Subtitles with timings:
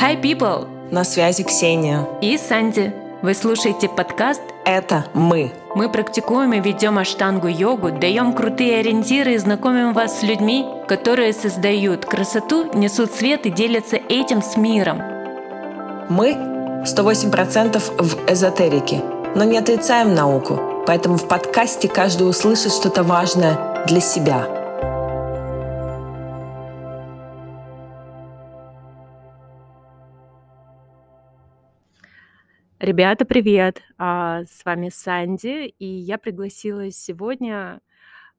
[0.00, 0.68] Hi, people!
[0.92, 2.06] На связи Ксения.
[2.20, 2.94] И Санди.
[3.20, 5.50] Вы слушаете подкаст Это мы.
[5.74, 12.04] Мы практикуем и ведем аштангу-йогу, даем крутые ориентиры и знакомим вас с людьми, которые создают
[12.04, 15.02] красоту, несут свет и делятся этим с миром.
[16.08, 16.34] Мы
[16.84, 19.02] 108% в эзотерике,
[19.34, 24.46] но не отрицаем науку, поэтому в подкасте каждый услышит что-то важное для себя–
[32.80, 33.82] Ребята, привет!
[33.98, 37.80] А, с вами Санди, и я пригласила сегодня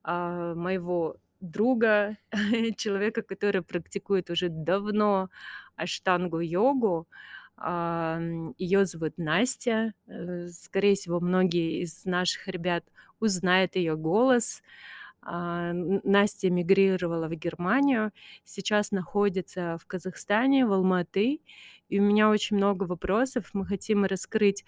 [0.02, 2.15] а, моего друга,
[2.77, 5.29] человека, который практикует уже давно
[5.75, 7.07] аштангу-йогу.
[7.57, 8.21] А,
[8.57, 9.93] Ее зовут Настя.
[10.07, 12.85] Э, скорее всего, многие из наших ребят
[13.20, 14.63] узнают ее голос.
[15.21, 18.11] А, Настя мигрировала в Германию,
[18.43, 21.41] сейчас находится в Казахстане, в Алматы,
[21.89, 23.49] и у меня очень много вопросов.
[23.53, 24.63] Мы хотим раскрыть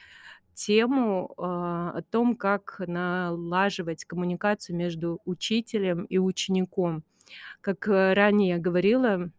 [0.54, 7.04] тему а, о том, как налаживать коммуникацию между учителем и учеником.
[7.62, 9.30] Как э, ранее я говорила,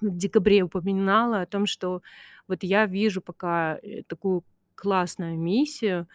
[0.00, 2.02] в декабре упоминала о том, что
[2.46, 6.06] вот я вижу пока э, такую классную миссию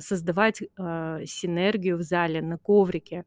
[0.00, 3.24] создавать а, синергию в зале на коврике.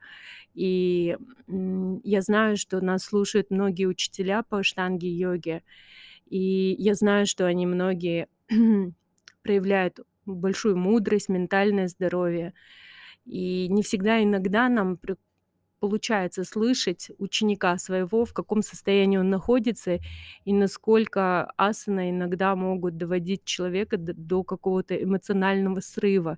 [0.53, 5.63] И я знаю, что нас слушают многие учителя по штанге йоги,
[6.29, 8.27] и я знаю, что они многие
[9.41, 12.53] проявляют большую мудрость, ментальное здоровье.
[13.25, 14.97] И не всегда, иногда нам
[15.79, 19.99] получается слышать ученика своего, в каком состоянии он находится,
[20.45, 26.37] и насколько асаны иногда могут доводить человека до, до какого-то эмоционального срыва.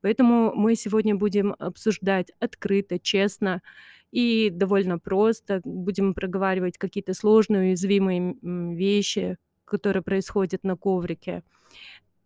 [0.00, 3.62] Поэтому мы сегодня будем обсуждать открыто, честно
[4.10, 5.60] и довольно просто.
[5.64, 11.42] Будем проговаривать какие-то сложные, уязвимые вещи, которые происходят на коврике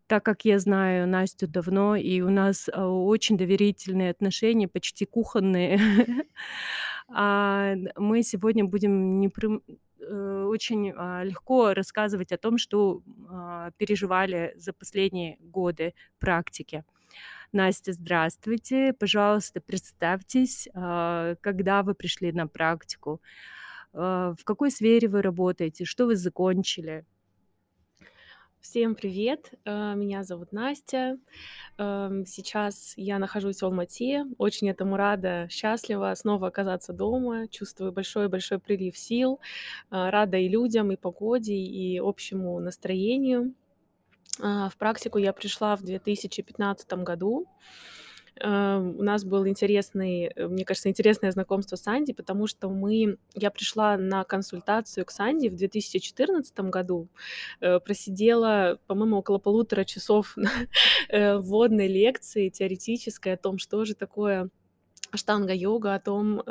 [0.06, 5.80] так как я знаю Настю давно, и у нас а, очень доверительные отношения, почти кухонные,
[7.08, 13.02] а, мы сегодня будем э, очень а, легко рассказывать о том, что
[13.76, 16.84] переживали за последние годы практики.
[17.52, 18.92] Настя, здравствуйте.
[18.92, 23.20] Пожалуйста, представьтесь, когда вы пришли на практику,
[23.92, 27.04] в какой сфере вы работаете, что вы закончили.
[28.68, 31.18] Всем привет, э, меня зовут Настя.
[31.78, 38.58] Эм, сейчас я нахожусь в Алмате, очень этому рада, счастлива снова оказаться дома, чувствую большой-большой
[38.58, 39.38] прилив сил,
[39.92, 43.54] э, рада и людям, и погоде, и общему настроению.
[44.40, 47.46] Э, в практику я пришла в 2015 году.
[48.40, 53.16] Эм, у нас был интересный, э, мне кажется, интересное знакомство с Анди, потому что мы,
[53.34, 57.08] я пришла на консультацию к Санди в 2014 году,
[57.60, 60.36] э, просидела, по-моему, около полутора часов
[61.08, 64.50] э, вводной лекции теоретической о том, что же такое
[65.14, 66.42] штанга-йога, о том,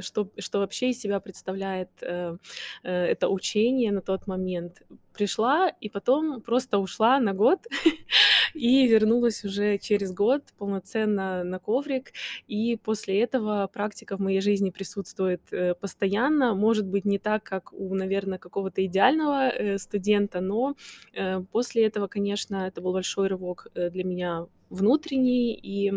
[0.00, 4.82] что, что вообще из себя представляет это учение на тот момент.
[5.12, 7.66] Пришла и потом просто ушла на год
[8.54, 12.12] и вернулась уже через год полноценно на коврик.
[12.46, 16.54] И после этого практика в моей жизни присутствует э, постоянно.
[16.54, 20.74] Может быть, не так, как у, наверное, какого-то идеального э, студента, но
[21.12, 25.92] э, после этого, конечно, это был большой рывок для меня внутренний, и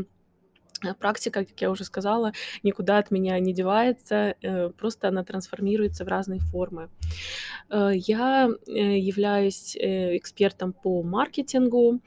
[0.99, 2.33] практика, как я уже сказала,
[2.63, 6.89] никуда от меня не девается, э, просто она трансформируется в разные формы.
[7.69, 12.01] Э, я являюсь экспертом по маркетингу,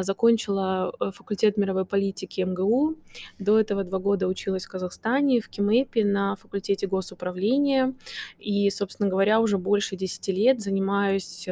[0.00, 2.96] закончила факультет мировой политики МГУ,
[3.38, 7.94] до этого два года училась в Казахстане, в КИМЭПе на факультете госуправления,
[8.38, 11.48] и, собственно говоря, уже больше 10 лет занимаюсь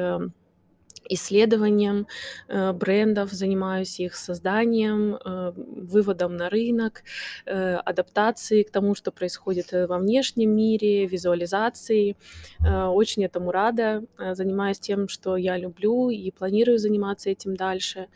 [1.09, 2.07] исследованием
[2.49, 7.03] э, брендов, занимаюсь их созданием, э, выводом на рынок,
[7.47, 12.17] э, адаптацией к тому, что происходит во внешнем мире, визуализацией.
[12.61, 14.05] Очень этому рада.
[14.19, 18.09] Занимаюсь тем, что я люблю и планирую заниматься этим дальше.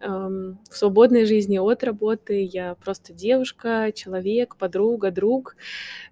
[0.00, 5.56] Эм, в свободной жизни от работы я просто девушка, человек, подруга, друг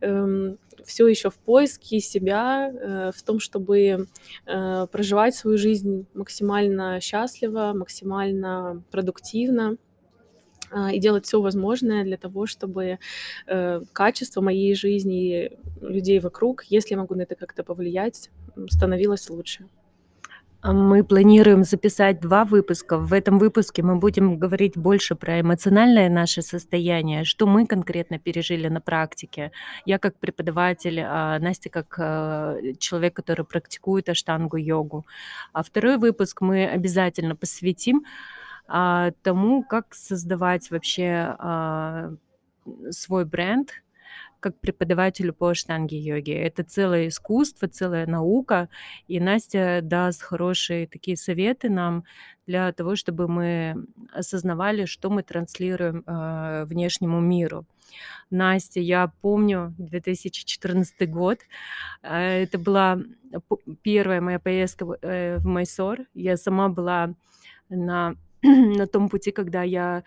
[0.01, 4.09] эм, все еще в поиске себя, э, в том, чтобы
[4.47, 9.77] э, проживать свою жизнь максимально счастливо, максимально продуктивно
[10.71, 12.99] а, и делать все возможное для того, чтобы
[13.47, 18.31] э, качество моей жизни и людей вокруг, если я могу на это как-то повлиять,
[18.69, 19.67] становилось лучше.
[20.73, 22.99] Мы планируем записать 2 выпуска.
[22.99, 28.67] В этом выпуске мы будем говорить больше про эмоциональное наше состояние, что мы конкретно пережили
[28.67, 29.53] на практике.
[29.85, 35.05] Я как преподаватель, а Настя как, э, человек, который практикует аштангу-йогу.
[35.53, 38.05] А второй выпуск мы обязательно посвятим,
[38.67, 42.11] а, тому, как создавать вообще, а,
[42.91, 43.71] свой бренд–
[44.41, 46.35] как преподавателю по аштанге-йоге.
[46.35, 48.69] Это целое искусство, целая наука,
[49.09, 52.05] и Настя даст хорошие такие советы нам
[52.47, 53.77] для того, чтобы мы
[54.13, 57.67] осознавали, что мы транслируем э, внешнему миру.
[58.31, 61.39] Настя, я помню 2014 год.
[62.03, 62.99] Э, это была
[63.83, 66.01] первая моя поездка э, в Майсор.
[66.15, 67.15] Я сама была
[67.69, 70.05] на, на том пути, когда я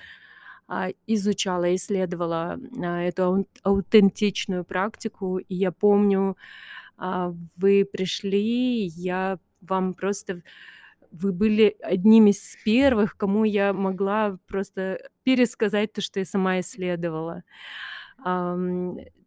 [1.07, 5.37] изучала, исследовала а, эту аутентичную практику.
[5.37, 6.37] И я помню,
[6.97, 10.41] а, вы пришли, я вам просто
[11.11, 17.43] вы были одними из первых, кому я могла просто пересказать то, что я сама исследовала.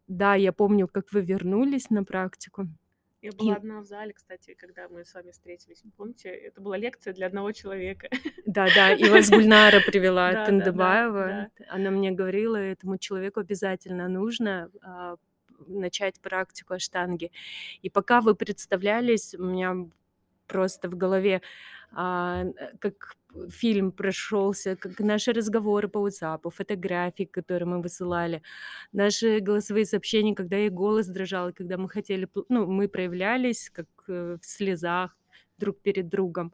[0.07, 2.67] Да, я помню, как вы вернулись на практику.
[3.23, 5.81] Я была И одна в зале, кстати, когда мы с вами встретились.
[5.95, 8.09] Помните, это была лекция для одного человека.
[8.45, 11.49] Да-да, и вас Гульнара привела Да, Тандыбаева.
[11.69, 15.15] Она мне говорила, этому человеку обязательно нужно а,
[15.67, 17.31] начать практику аштанги.
[17.81, 19.87] И пока вы представлялись, у меня
[20.47, 21.41] просто в голове
[21.93, 22.43] а,
[22.79, 23.15] как
[23.49, 28.41] фильм прошелся, как наши разговоры по WhatsApp, фотографии, которые мы высылали,
[28.91, 34.37] наши голосовые сообщения, когда и голос дрожал, когда мы хотели, ну, мы проявлялись как э,
[34.41, 35.17] в слезах
[35.57, 36.53] друг перед другом.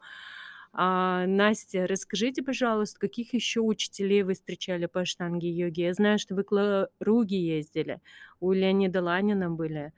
[0.71, 5.81] А, Настя, расскажите, пожалуйста, каких еще учителей вы встречали по штанге йоги?
[5.81, 8.01] Я знаю, что вы к Руги ездили,
[8.39, 9.93] у Леонида Ланина были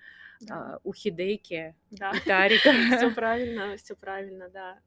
[0.50, 2.14] а, у Хидейки, да.
[2.26, 2.72] Тарика.
[2.98, 4.80] Все правильно, все правильно, да.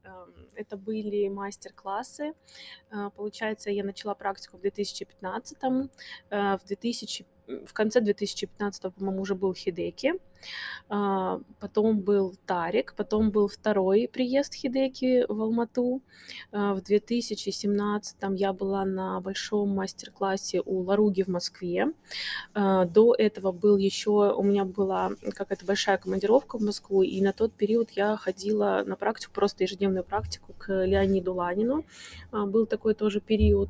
[0.55, 2.33] Это были мастер-классы.
[2.89, 5.57] А, получается, я начала практику в 2015,
[6.29, 10.13] э, в 2000 в конце 2015, по-моему, уже был Хидеки,
[10.89, 16.01] а, потом был Тарик, потом был второй приезд Хидеки в Алмату.
[16.51, 21.87] А, в 2017 я была на большом мастер-классе у Ларуги в Москве.
[22.53, 27.33] А, до этого был еще, у меня была какая-то большая командировка в Москву, и на
[27.33, 31.85] тот период я ходила на практику, просто ежедневную практику к Леониду Ланину.
[32.31, 33.69] Был такой тоже период.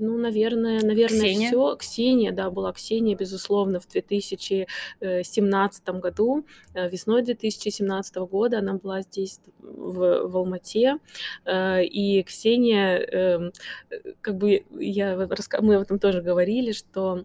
[0.00, 1.48] Ну, наверное, наверное, Ксения?
[1.48, 1.76] все.
[1.76, 9.40] Ксения, да, была Ксения, безусловно, в 2017 году, э, весной 2017 года она была здесь,
[9.58, 10.96] в, в Алмате,
[11.44, 13.52] э, и Ксения, эм,
[13.90, 15.28] э, как бы я,
[15.60, 17.24] мы об этом тоже говорили, что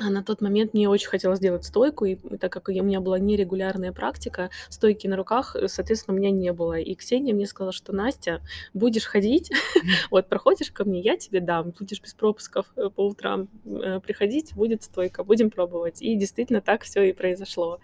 [0.00, 3.18] а на тот момент мне очень хотелось сделать стойку, и так как у меня была
[3.18, 6.78] нерегулярная практика, стойки на руках, э, соответственно, у меня не было.
[6.78, 8.40] И Ксения мне сказала, что Настя,
[8.74, 9.50] будешь ходить,
[10.10, 14.54] вот проходишь ко мне, я тебе дам, будешь без пропусков э, по утрам э, приходить,
[14.54, 16.00] будет стойка, будем пробовать.
[16.02, 17.80] И действительно так все и произошло.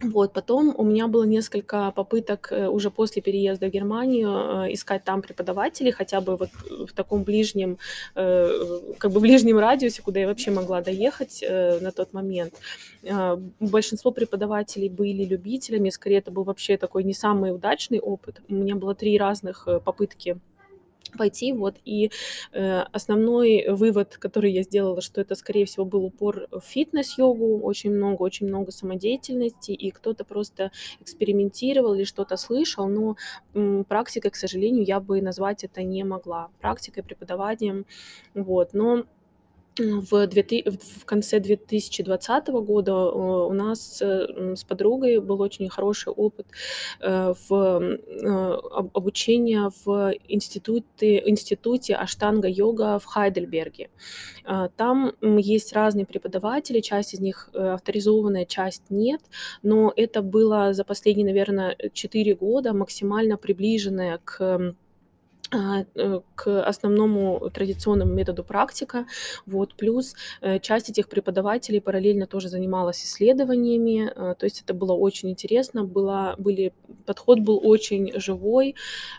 [0.00, 5.02] Вот, потом у меня было несколько попыток э, уже после переезда в Германию э, искать
[5.02, 6.50] там преподавателей, хотя бы вот
[6.88, 7.78] в таком ближнем,
[8.14, 8.48] э,
[8.98, 11.44] как бы ближнем радиусе, куда я вообще могла доехать
[11.80, 12.54] на тот момент.
[13.58, 18.40] Большинство преподавателей были любителями, скорее это был вообще такой не самый удачный опыт.
[18.48, 20.38] У меня было три разных попытки
[21.16, 22.10] пойти, вот, и
[22.52, 27.92] э, основной вывод, который я сделала, что это, скорее всего, был упор в фитнес-йогу, очень
[27.92, 30.70] много, очень много самодеятельности, и кто-то просто
[31.00, 33.16] экспериментировал или что-то слышал, но
[33.54, 37.86] м, практикой, к сожалению, я бы назвать это не могла, практикой, преподаванием,
[38.34, 39.04] вот, но
[39.78, 40.70] в, 2000,
[41.00, 46.46] в конце 2020 года э, у нас э, с подругой был очень хороший опыт
[47.00, 47.98] э, в
[48.94, 53.90] обучения в институте, институте Аштанга-йога в Хайдельберге.
[54.76, 59.20] Там есть разные преподаватели, часть из них авторизованная, часть нет,
[59.62, 64.74] но это было за последние, наверное, 4 года максимально приближенное к
[65.50, 69.06] к основному традиционному методу практика.
[69.46, 69.74] Вот.
[69.74, 75.30] Плюс э, часть этих преподавателей параллельно тоже занималась исследованиями, э, то есть это было очень
[75.30, 76.72] интересно, была, были,
[77.06, 78.74] подход был очень живой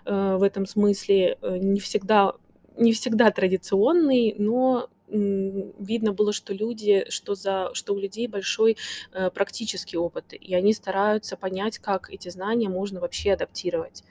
[0.05, 2.33] в этом смысле, не всегда,
[2.77, 8.77] не всегда традиционный, но видно было, что люди, что, за, что у людей большой
[9.11, 14.03] э, практический опыт, и они стараются понять, как эти знания можно вообще адаптировать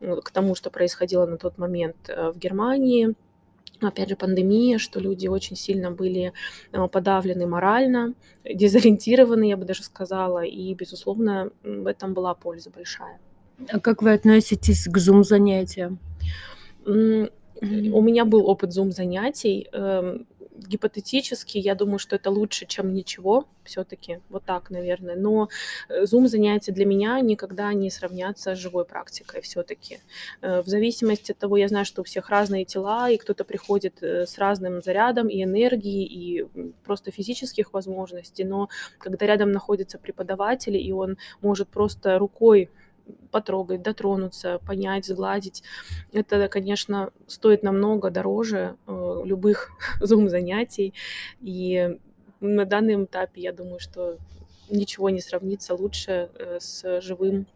[0.00, 3.14] к тому, что происходило на тот момент э, в Германии,
[3.80, 6.32] опять же, пандемия, что люди очень сильно были
[6.72, 8.14] э, подавлены морально,
[8.44, 13.18] дезориентированы, я бы даже сказала, и, безусловно, в этом была польза большая.
[13.68, 15.98] А как вы относитесь к зум-занятиям?
[16.86, 19.68] У меня был опыт зум-занятий.
[19.72, 20.26] Эм,
[20.66, 25.16] гипотетически, я думаю, что это лучше, чем ничего, все-таки, вот так, наверное.
[25.16, 25.48] Но
[26.02, 29.98] зум занятия для меня никогда не сравнятся с живой практикой все-таки.
[30.42, 34.02] Э, в зависимости от того, я знаю, что у всех разные тела, и кто-то приходит
[34.02, 36.46] э, с разным зарядом и энергии, и
[36.84, 42.70] просто физических возможностей, но когда рядом находится преподаватель, и он может просто рукой
[43.30, 45.62] потрогать, дотронуться, понять, сгладить.
[46.12, 50.94] Это, конечно, стоит намного дороже э, любых зум-занятий.
[51.40, 51.98] И
[52.40, 54.18] на данном этапе я думаю, что
[54.70, 57.46] ничего не сравнится лучше э, с живым,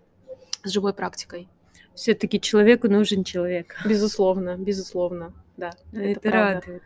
[0.62, 1.48] с живой практикой.
[1.94, 3.76] Все-таки человеку нужен человек.
[3.84, 5.70] Безусловно, безусловно, да.
[5.92, 6.82] Это, это радует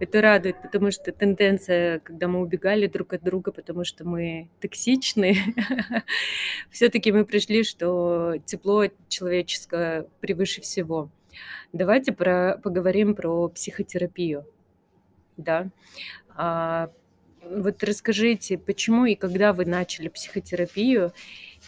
[0.00, 5.36] это радует, потому что тенденция, когда мы убегали друг от друга, потому что мы токсичны,
[6.70, 11.10] все-таки мы пришли, что тепло человеческое превыше всего.
[11.74, 14.46] Давайте про, поговорим про психотерапию.
[15.36, 15.68] Да.
[16.34, 16.90] А,
[17.42, 21.12] вот расскажите, почему и когда вы начали психотерапию,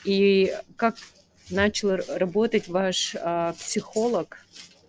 [0.06, 0.96] и как
[1.50, 4.38] начал работать ваш а, психолог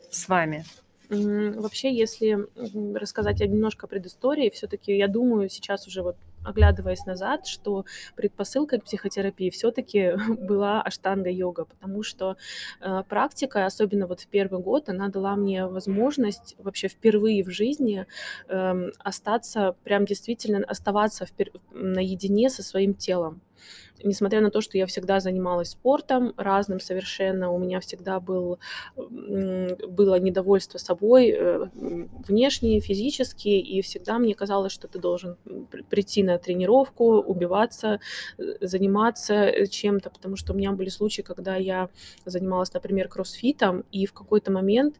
[0.09, 0.63] с вами?
[1.13, 2.47] Вообще, если
[2.95, 9.49] рассказать немножко предыстории, все-таки я думаю сейчас уже вот оглядываясь назад, что предпосылкой к психотерапии
[9.49, 12.37] все-таки была аштанга-йога, потому что
[12.81, 18.05] э, практика, особенно вот в первый год, она дала мне возможность вообще впервые в жизни
[18.47, 23.41] э, остаться, прям действительно оставаться впер- наедине со своим телом
[24.03, 28.59] несмотря на то, что я всегда занималась спортом разным совершенно, у меня всегда был,
[28.95, 31.67] было недовольство собой э,
[32.27, 35.37] внешне, физически, и всегда мне казалось, что ты должен
[35.89, 37.99] прийти на тренировку, убиваться,
[38.37, 41.89] э, заниматься э, чем-то, потому что у меня были случаи, когда я
[42.25, 44.95] занималась, например, кроссфитом, и в какой-то момент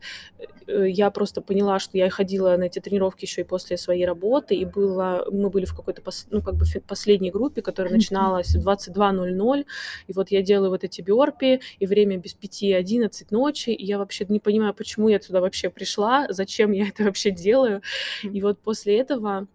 [0.68, 4.66] я просто поняла, что я ходила на эти тренировки еще и после своей работы, и
[4.66, 9.66] было, мы были в какой-то, ну, как бы последней группе, которая начиналась в 20 22.00,
[10.08, 13.98] и вот я делаю вот эти бёрпи, и время без пяти 11 ночи, и я
[13.98, 17.82] вообще не понимаю, почему я туда вообще пришла, зачем я это вообще делаю.
[18.24, 19.48] И вот после этого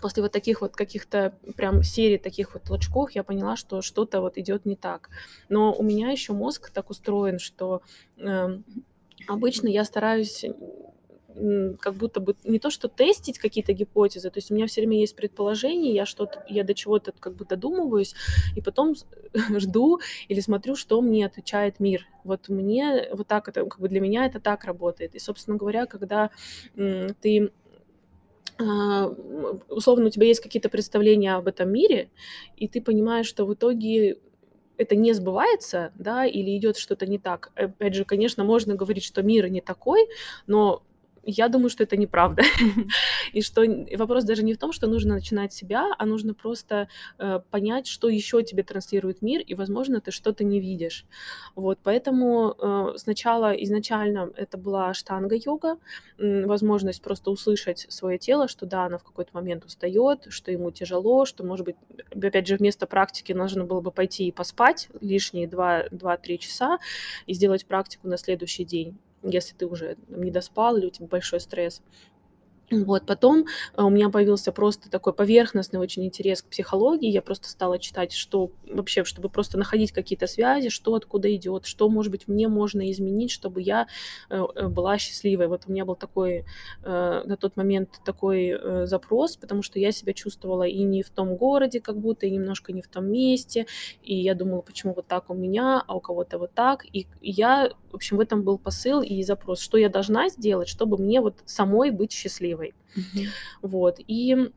[0.00, 4.36] после вот таких вот каких-то прям серий таких вот толчков я поняла, что что-то вот
[4.36, 5.08] идет не так.
[5.48, 7.80] Но у меня еще мозг так устроен, что
[8.18, 8.58] э,
[9.26, 10.44] обычно я стараюсь
[11.80, 15.00] как будто бы не то, что тестить какие-то гипотезы, то есть у меня все время
[15.00, 18.14] есть предположение, я что-то, я до чего-то как бы додумываюсь,
[18.56, 18.94] и потом
[19.58, 22.06] жду или смотрю, что мне отвечает мир.
[22.22, 25.14] Вот мне вот так это, как бы для меня это так работает.
[25.14, 26.30] И, собственно говоря, когда
[26.74, 27.50] ты
[28.58, 29.08] а,
[29.68, 32.10] условно у тебя есть какие-то представления об этом мире,
[32.56, 34.18] и ты понимаешь, что в итоге
[34.76, 37.52] это не сбывается, да, или идет что-то не так.
[37.54, 40.08] Опять же, конечно, можно говорить, что мир не такой,
[40.46, 40.82] но
[41.26, 42.42] я думаю, что это неправда.
[43.32, 43.62] И что
[43.96, 46.88] вопрос даже не в том, что нужно начинать себя, а нужно просто
[47.18, 51.06] э, понять, что еще тебе транслирует мир, и, возможно, ты что-то не видишь.
[51.54, 55.78] Вот, поэтому э, сначала изначально это была штанга-йога,
[56.18, 60.70] э, возможность просто услышать свое тело, что да, оно в какой-то момент устает, что ему
[60.70, 61.76] тяжело, что, может быть,
[62.10, 66.78] опять же, вместо практики нужно было бы пойти и поспать лишние 2-3 часа
[67.26, 71.40] и сделать практику на следующий день если ты уже не доспал или у тебя большой
[71.40, 71.82] стресс.
[72.70, 73.44] Вот, потом
[73.76, 77.10] э, у меня появился просто такой поверхностный очень интерес к психологии.
[77.10, 81.88] Я просто стала читать, что вообще, чтобы просто находить какие-то связи, что откуда идет, что,
[81.88, 83.86] может быть, мне можно изменить, чтобы я
[84.30, 85.48] э, э, была счастливой.
[85.48, 86.44] Вот у меня был такой
[86.82, 91.80] на тот момент такой запрос, потому что я себя чувствовала и не в том городе,
[91.80, 93.66] как будто, и немножко не в том месте.
[94.02, 96.84] И я думала, почему вот так у меня, а у кого-то вот так.
[96.92, 100.98] И я, в общем, в этом был посыл и запрос, что я должна сделать, чтобы
[100.98, 102.74] мне вот самой быть счастливой.
[102.96, 103.26] Mm-hmm.
[103.62, 104.00] Вот.
[104.08, 104.50] И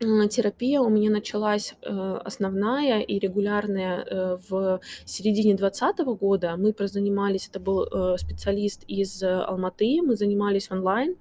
[0.00, 6.56] терапия у меня началась э, основная и регулярная э, в середине 2020 года.
[6.56, 11.16] Мы прозанимались, это был э, специалист из Алматы, мы занимались онлайн,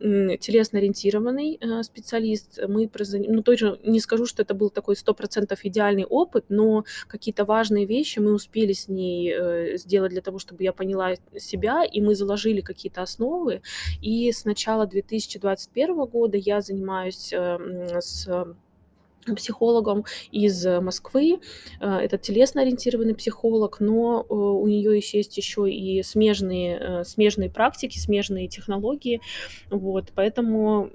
[0.00, 2.60] телесно-ориентированный специалист.
[2.68, 3.32] Мы прозаним...
[3.32, 8.20] ну, тоже не скажу, что это был такой 100% идеальный опыт, но какие-то важные вещи
[8.20, 9.34] мы успели с ней
[9.76, 13.62] сделать для того, чтобы я поняла себя, и мы заложили какие-то основы.
[14.00, 18.56] И с начала 2021 года я занимаюсь с um,
[19.36, 21.40] психологом из Москвы.
[21.80, 27.50] Э, это телесно-ориентированный психолог, но э, у нее еще есть еще и смежные, э, смежные
[27.50, 29.20] практики, смежные технологии.
[29.70, 30.90] Вот, поэтому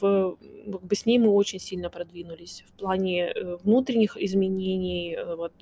[0.00, 0.36] в,
[0.70, 5.52] как бы с ней мы очень сильно продвинулись в плане внутренних изменений, вот,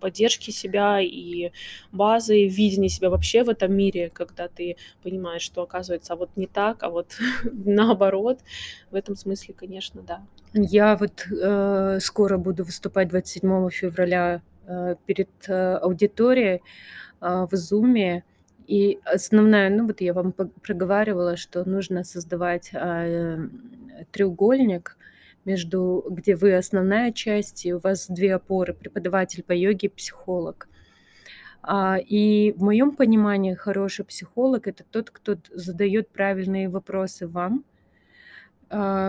[0.00, 1.50] поддержки себя и
[1.92, 6.46] базы, видения себя вообще в этом мире, когда ты понимаешь, что оказывается а вот не
[6.46, 7.16] так, а вот
[7.52, 8.38] наоборот.
[8.90, 10.24] В этом смысле, конечно, да.
[10.52, 11.53] Я вот э,
[12.00, 16.62] скоро буду выступать 27 февраля э, перед э, аудиторией
[17.20, 18.24] э, в Зуме.
[18.66, 23.48] И основная, ну вот я вам проговаривала, что нужно создавать э,
[24.10, 24.96] треугольник
[25.44, 30.68] между, где вы основная часть, и у вас две опоры, преподаватель по йоге, психолог.
[31.62, 37.64] А, и в моем понимании хороший психолог это тот, кто задает правильные вопросы вам,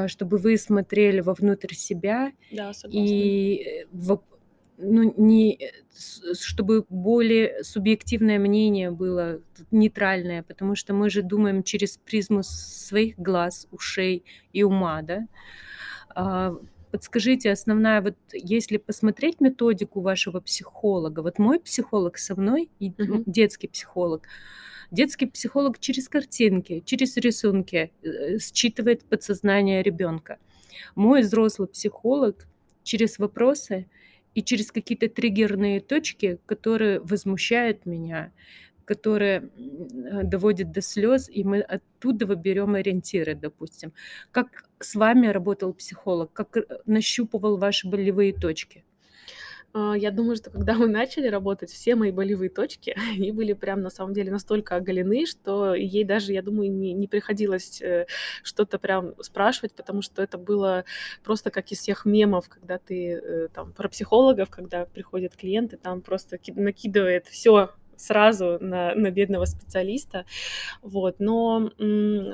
[0.08, 3.02] чтобы вы смотрели вовнутрь себя Да, согласна.
[3.02, 4.18] и э,
[4.78, 5.58] ну, не,
[6.34, 9.40] чтобы более субъективное мнение было
[9.72, 15.28] нейтральное, потому что мы же думаем через призму своих глаз, ушей и ума, да.
[16.14, 16.56] А,
[16.92, 23.24] подскажите, основная, вот если посмотреть методику вашего психолога, вот мой психолог со мной, и Мгм.
[23.26, 24.24] детский психолог,
[24.92, 30.38] Детский психолог через картинки, через рисунки э, считывает подсознание ребенка.
[30.96, 32.48] Мой взрослый психолог
[32.84, 33.88] через вопросы
[34.34, 38.32] и через какие-то триггерные точки, которые возмущают меня,
[38.86, 39.50] которые
[40.24, 43.94] доводят до слез, и мы оттуда берем ориентиры, допустим.
[44.32, 48.85] Как с вами работал психолог, как э, нащупывал ваши болевые точки?
[49.75, 53.82] А, я думаю, что когда мы начали работать, все мои болевые точки, они были прям
[53.82, 58.05] на самом деле настолько оголены, что ей даже, я думаю, не, не приходилось э,
[58.41, 60.86] что-то прям спрашивать, потому что это было
[61.25, 66.01] просто как из всех мемов, когда ты э, там про психологов, когда приходят клиенты, там
[66.01, 70.25] просто накидывает все сразу на, на бедного специалиста,
[70.82, 71.72] вот, но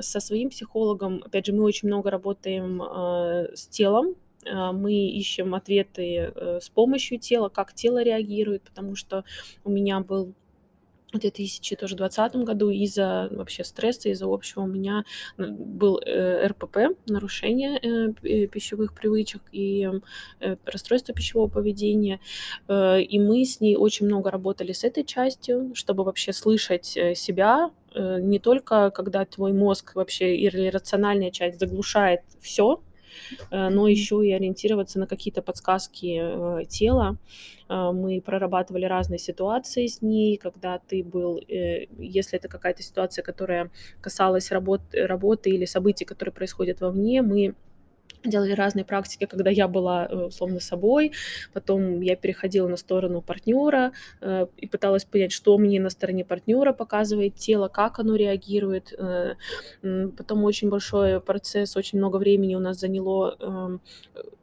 [0.00, 6.32] со своим психологом, опять же, мы очень много работаем э, с телом, мы ищем ответы
[6.34, 9.24] э, с помощью тела, как тело реагирует, потому что
[9.64, 10.34] у меня был
[11.12, 15.04] в 2020 году из-за вообще стресса, из-за общего у меня
[15.36, 19.90] был э, РПП, нарушение э, пищевых привычек и
[20.64, 22.18] расстройство пищевого поведения.
[22.68, 28.38] И мы с ней очень много работали с этой частью, чтобы вообще слышать себя, не
[28.38, 32.91] только когда твой мозг вообще или рациональная часть заглушает все, Э,
[33.50, 37.16] но еще и ориентироваться на какие-то подсказки э, тела.
[37.68, 43.70] Э, мы прорабатывали разные ситуации с ней, когда ты был, если это какая-то ситуация, которая
[44.00, 47.54] касалась работ, работы или событий, которые происходят вовне, мы
[48.24, 51.12] делали разные практики, когда я была э, условно собой,
[51.52, 56.72] потом я переходила на сторону партнера э, и пыталась понять, что мне на стороне партнера
[56.72, 58.94] показывает тело, как оно реагирует.
[58.96, 59.34] Э,
[59.82, 63.80] потом очень большой процесс, очень много времени у нас заняло эм,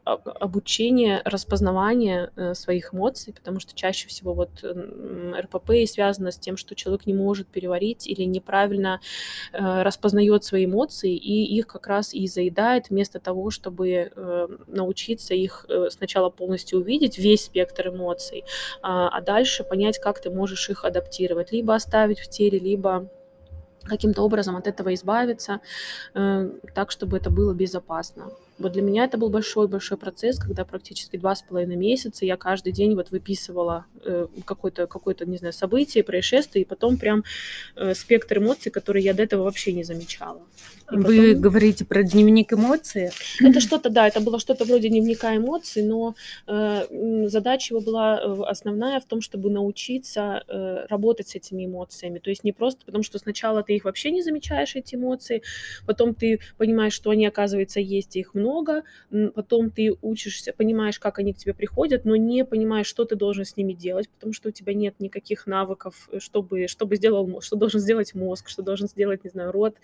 [0.04, 7.06] обучение, распознавание своих эмоций, потому что чаще всего вот РПП связано с тем, что человек
[7.06, 9.00] не может переварить или неправильно
[9.52, 15.34] распознает свои эмоции и их как раз и заедает вместо того, чтобы чтобы э, научиться
[15.34, 18.44] их э, сначала полностью увидеть, весь спектр эмоций,
[18.82, 23.08] а, а дальше понять, как ты можешь их адаптировать, либо оставить в теле, либо
[23.84, 25.60] каким-то образом от этого избавиться,
[26.14, 28.30] э, так, чтобы это было безопасно.
[28.58, 32.72] Вот для меня это был большой-большой процесс, когда практически два с половиной месяца я каждый
[32.72, 37.24] день вот выписывала э, какое-то, какое-то, не знаю, событие, происшествие, и потом прям
[37.76, 40.40] э, спектр эмоций, которые я до этого вообще не замечала.
[40.92, 41.40] И Вы потом...
[41.40, 43.10] говорите про дневник эмоций?
[43.40, 46.14] Это что-то, да, это было что-то вроде дневника эмоций, но
[46.46, 52.18] э, задача его была э, основная в том, чтобы научиться э, работать с этими эмоциями.
[52.18, 55.42] То есть не просто потому, что сначала ты их вообще не замечаешь, эти эмоции,
[55.86, 58.82] потом ты понимаешь, что они, оказывается, есть, и их много, много,
[59.34, 63.44] потом ты учишься, понимаешь, как они к тебе приходят, но не понимаешь, что ты должен
[63.44, 67.56] с ними делать, потому что у тебя нет никаких навыков, э, чтобы, чтобы сделал, что
[67.56, 69.76] должен сделать мозг, что должен сделать, не знаю, рот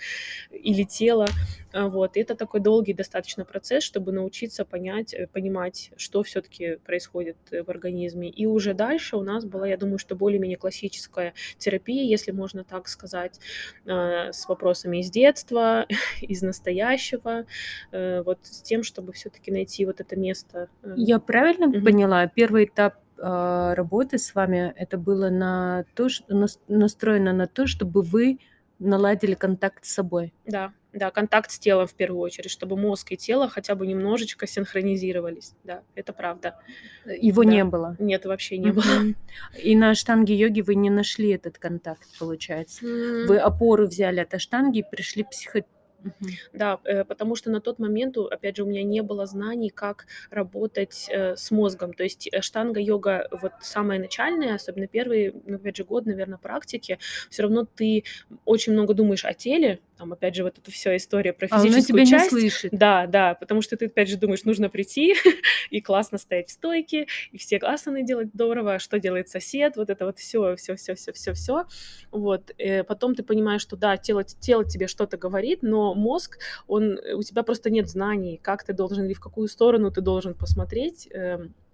[0.50, 1.26] или тело.
[1.72, 2.16] А, вот.
[2.16, 7.62] И это такой долгий достаточно процесс, чтобы научиться понять, э, понимать, что все-таки происходит э,
[7.62, 8.28] в организме.
[8.30, 12.88] И уже дальше у нас была, я думаю, что более-менее классическая терапия, если можно так
[12.88, 13.40] сказать,
[13.86, 15.86] а, с вопросами из детства,
[16.20, 17.46] из настоящего,
[17.92, 20.68] вот с тем, чтобы все-таки найти вот это место.
[20.96, 21.84] Я правильно угу.
[21.84, 22.26] поняла?
[22.26, 28.02] Первый этап а, работы с вами это было на то, что настроено на то, чтобы
[28.02, 28.38] вы
[28.78, 30.34] наладили контакт с собой.
[30.46, 34.46] Да, Да, контакт с телом в первую очередь, чтобы мозг и тело хотя бы немножечко
[34.46, 35.52] синхронизировались.
[35.62, 36.56] Да, это правда.
[37.04, 37.50] Его Да.
[37.50, 37.96] не было?
[37.98, 38.82] Нет, вообще не было.
[38.82, 39.16] Мгм.
[39.62, 42.86] И на аштанге-йоге вы не нашли этот контакт, получается?
[42.86, 43.26] М.
[43.26, 45.64] Вы опору взяли от аштанги и пришли психо
[46.06, 46.30] Мгм.
[46.52, 50.06] Да, э, потому что на тот момент, опять же, у меня не было знаний, как
[50.30, 51.94] работать, э, с мозгом.
[51.94, 56.98] То есть, э, штанга-йога, вот самая начальная, особенно первый, ну, опять же, год, наверно, практики,
[57.30, 58.04] всё равно ты
[58.44, 59.80] очень много думаешь о теле.
[59.98, 62.28] Там, опять же, вот эта вся история про А физическую тебя не часть.
[62.30, 62.70] слышит.
[62.72, 65.14] Да, да, потому что ты, опять же, думаешь, нужно прийти
[65.70, 69.88] и классно стоять в стойке, и все асаны делать здорово, а что делает сосед, вот
[69.88, 71.64] это вот всё всё всё всё всё всё.
[72.10, 76.98] Вот, э, потом ты понимаешь, что да, тело тело тебе что-то говорит, но мозг, он
[77.14, 81.08] у тебя просто нет знаний, как ты должен или в какую сторону ты должен посмотреть,
[81.10, 81.65] эм, а,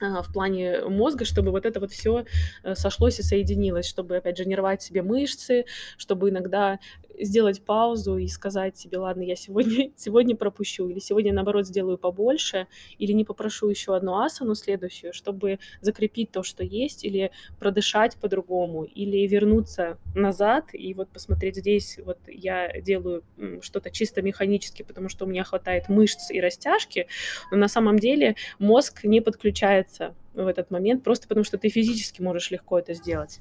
[0.00, 2.24] в плане мозга, чтобы вот это вот всё,
[2.64, 5.64] э, сошлось и соединилось, чтобы, опять же, не себе мышцы,
[5.96, 6.78] чтобы иногда
[7.20, 12.66] сделать паузу и сказать себе: "Ладно, я сегодня сегодня пропущу", или "Сегодня, наоборот, сделаю побольше",
[12.98, 18.84] или "Не попрошу ещё одну асану следующую", чтобы закрепить то, что есть, или продышать по-другому,
[18.84, 23.22] или вернуться назад и вот посмотреть: здесь вот я делаю,
[23.62, 27.06] что-то чисто механически, потому что у меня хватает мышц и растяжки,
[27.50, 29.87] но на самом деле мозг не подключается
[30.34, 33.38] в этот момент, просто потому что ты физически можешь легко это сделать.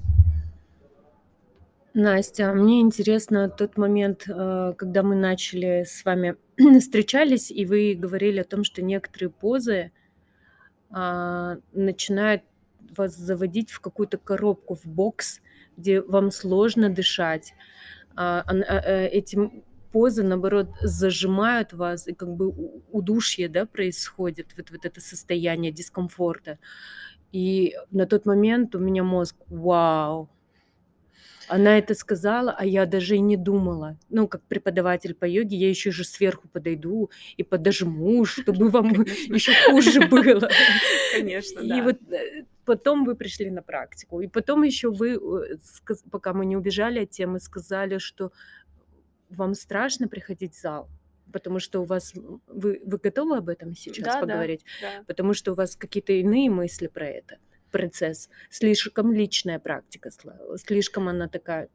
[1.93, 6.35] Настя, а мне интересно тот момент, э, когда мы начали с вами
[6.79, 9.91] встречались, и вы говорили о том, что некоторые позы,
[10.89, 12.43] а, начинают
[12.95, 15.41] вас заводить в какую-то коробку, в бокс,
[15.75, 17.53] где вам сложно дышать.
[18.15, 19.63] А, э, эти
[19.97, 22.49] позы, наоборот, зажимают вас, и как бы
[22.91, 26.59] удушье, да, происходит, вот вот это состояние дискомфорта.
[27.33, 30.29] И на тот момент у меня мозг: "Вау!"
[31.49, 33.97] Она это сказала, а я даже и не думала.
[34.09, 39.35] Ну, как преподаватель по йоге, я ещё же сверху подойду и подожму, чтобы вам Конечно.
[39.35, 40.49] ещё хуже было.
[41.13, 41.83] Конечно, И да.
[41.83, 45.57] вот, э, потом вы пришли на практику, и потом ещё вы, э,
[46.11, 48.31] пока мы не убежали от темы, сказали, что
[49.29, 50.89] вам страшно приходить в зал,
[51.31, 52.13] потому что у вас
[52.47, 54.65] вы вы готовы об этом сейчас Да, да, поговорить?
[54.81, 55.03] да.
[55.07, 57.37] Потому что у вас какие-то иные мысли про это,
[57.71, 58.29] процесс.
[58.49, 60.09] Слишком личная практика
[60.55, 61.69] слишком она такая,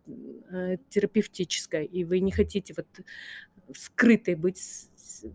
[0.50, 2.86] э, терапевтическая, и вы не хотите вот
[3.76, 4.90] скрытой быть с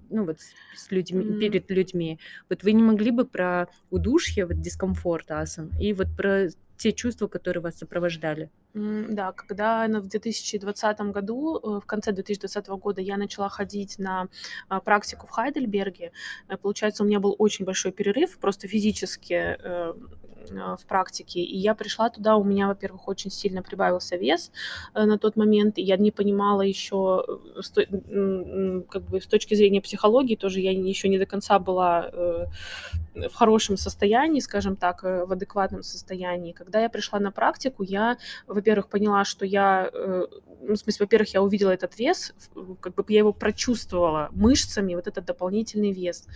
[0.09, 0.39] ну, вот
[0.75, 1.39] с людьми М.
[1.39, 2.19] перед людьми.
[2.49, 7.27] Вот вы не могли бы про удушье, вот дискомфорт асан и вот про те чувства,
[7.27, 8.49] которые вас сопровождали?
[8.73, 14.27] Да, когда в 2020 году, э, в конце 2020 года я начала ходить на,
[14.69, 16.11] а, практику в Хайдельберге,
[16.47, 19.93] э, получается, у меня был очень большой перерыв просто физически, э,
[20.51, 21.39] в практике.
[21.41, 24.51] И я пришла туда, у меня, во-первых, очень сильно прибавился вес,
[24.93, 27.23] э, на тот момент, и я не понимала ещё,
[27.57, 32.45] э, как бы с точки зрения психологии тоже я ещё не до конца была, э,
[33.29, 36.51] в хорошем состоянии, скажем так, э, в адекватном состоянии.
[36.53, 40.27] Когда я пришла на практику, я, во-первых, поняла, что я, э,
[40.61, 42.33] ну, в смысле, во-первых, я увидела этот вес,
[42.79, 46.27] как бы я его прочувствовала мышцами, вот этот дополнительный вес.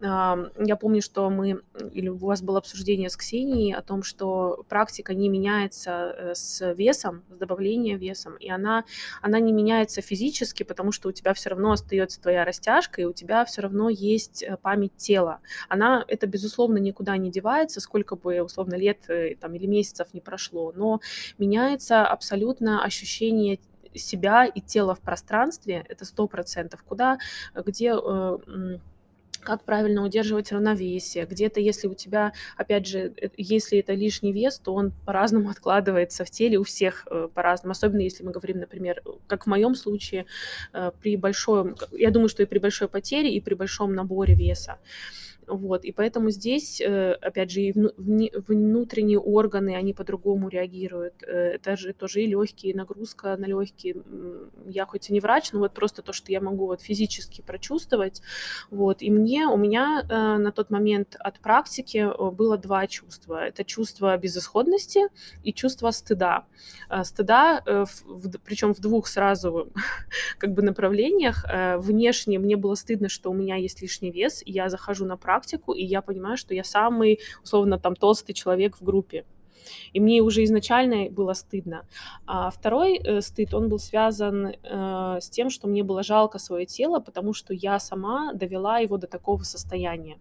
[0.00, 1.60] Я помню, что мы
[1.92, 6.74] или у вас было обсуждение с Ксенией о том, что практика не меняется, э, с
[6.74, 8.84] весом, с добавлением весом, и она
[9.22, 13.12] она не меняется физически, потому что у тебя всё равно остаётся твоя растяжка, и у
[13.12, 15.40] тебя всё равно есть, э, память тела.
[15.68, 20.20] Она, это, безусловно, никуда не девается, сколько бы, условно, лет, э, там или месяцев не
[20.20, 21.00] прошло, но
[21.38, 23.58] меняется абсолютно ощущение
[23.94, 25.84] себя и тела в пространстве.
[25.88, 26.84] Это 100 %.
[26.84, 27.18] Куда,
[27.54, 27.92] где,
[29.40, 31.26] как правильно удерживать равновесие.
[31.26, 36.24] Где-то, если у тебя, опять же, э, если это лишний вес, то он по-разному откладывается
[36.24, 37.72] в теле, у всех, э, по-разному.
[37.72, 40.26] Особенно если мы говорим, например, как в моём случае,
[40.72, 44.78] э, при большом я думаю, что и при большой потере, и при большом наборе веса.
[45.50, 51.22] Вот, и поэтому здесь, э, опять же, и внутренние органы, они по-другому реагируют.
[51.22, 53.94] Это же тоже и лёгкие, нагрузка на лёгкие.
[53.94, 57.42] М, я хоть и не врач, но вот просто то, что я могу вот физически
[57.42, 58.22] прочувствовать.
[58.70, 63.44] Вот, и мне у меня, э, на тот момент от практики, э, было 2 чувства.
[63.44, 65.00] Это чувство безысходности
[65.42, 66.44] и чувство стыда.
[67.02, 68.28] Стыда, э, в
[68.80, 69.72] 2 сразу
[70.38, 71.44] как бы направлениях.
[71.78, 75.39] Внешне мне было стыдно, что у меня есть лишний вес, я захожу на практику,
[75.74, 79.24] и я понимаю, что я самый, условно, там толстый человек в группе.
[79.92, 81.86] И мне уже изначально было стыдно.
[82.26, 86.64] А 2, э, стыд, он был связан, э, с тем, что мне было жалко своё
[86.66, 90.18] тело, потому что я сама довела его до такого состояния.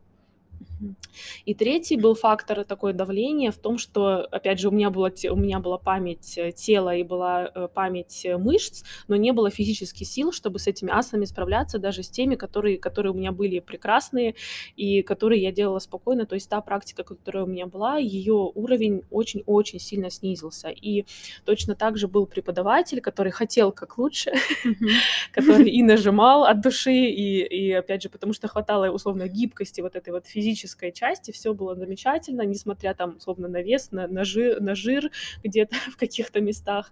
[1.45, 5.36] И третий был фактор такое давление в том, что, опять же, у меня, было, у
[5.36, 10.08] меня была память э, тела и была э, память э, мышц, но не было физических
[10.08, 14.36] сил, чтобы с этими асанами справляться, даже с теми, которые, которые у меня были прекрасные
[14.76, 16.26] и которые я делала спокойно.
[16.26, 20.69] То есть та практика, которая у меня была, ее уровень очень-очень сильно снизился.
[20.69, 21.06] И
[21.45, 24.32] точно так же был преподаватель, который хотел как лучше,
[25.34, 29.95] который и нажимал от души, и, и опять же, потому что хватало условно гибкости вот
[29.95, 34.62] этой вот физической части, все было замечательно, несмотря там, условно, на вес, на, на, жир,
[34.62, 35.12] на жир
[35.44, 36.92] где-то в каких-то местах,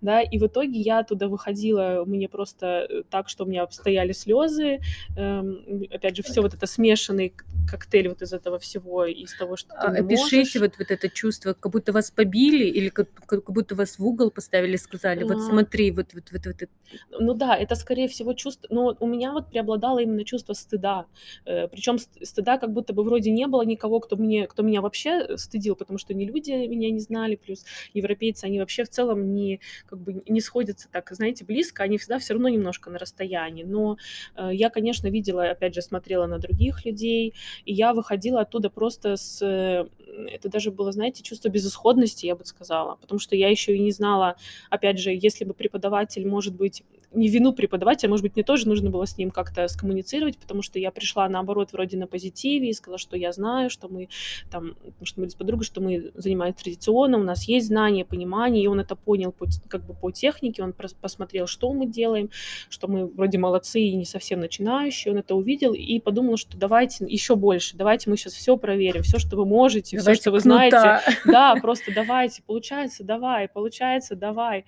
[0.00, 4.12] да, и в итоге я туда выходила, мне просто э, так, что у меня стояли
[4.12, 4.80] слезы,
[5.16, 7.32] эм, опять же, все вот это смешанный
[7.68, 10.54] коктейль вот из этого всего, из того, что ты а, Опишите можешь.
[10.56, 14.30] вот, вот это чувство, как будто вас побили или как, как будто вас в угол
[14.30, 16.68] поставили, сказали, вот смотри, вот, вот, вот, вот.
[17.10, 21.06] Ну да, это скорее всего чувство, но у меня вот преобладало именно чувство стыда,
[21.44, 25.36] э, причем стыда как будто бы вроде не было никого, кто, мне, кто меня вообще
[25.36, 29.60] стыдил, потому что ни люди меня не знали, плюс европейцы, они вообще в целом не,
[29.86, 33.62] как бы не сходятся так, знаете, близко, они всегда все равно немножко на расстоянии.
[33.62, 33.98] Но
[34.34, 39.16] э, я, конечно, видела, опять же, смотрела на других людей, и я выходила оттуда просто
[39.16, 39.40] с...
[39.42, 39.86] Э,
[40.28, 43.92] это даже было, знаете, чувство безысходности, я бы сказала, потому что я еще и не
[43.92, 44.36] знала,
[44.70, 46.82] опять же, если бы преподаватель, может быть,
[47.12, 50.78] не вину преподавателя, может быть, мне тоже нужно было с ним как-то скоммуницировать, потому что
[50.78, 54.08] я пришла, наоборот, вроде на позитиве и сказала, что я знаю, что мы
[54.50, 58.66] там, что мы с подругой, что мы занимаемся традиционно, у нас есть знания, понимание, и
[58.66, 62.30] он это понял по, как бы по технике, он посмотрел, что мы делаем,
[62.68, 67.04] что мы вроде молодцы и не совсем начинающие, он это увидел и подумал, что давайте
[67.06, 70.68] еще больше, давайте мы сейчас все проверим, все, что вы можете, все, что вы кнута.
[70.70, 74.64] знаете, да, просто давайте, получается, давай, получается, давай,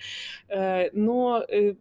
[0.48, 1.74] э, но э,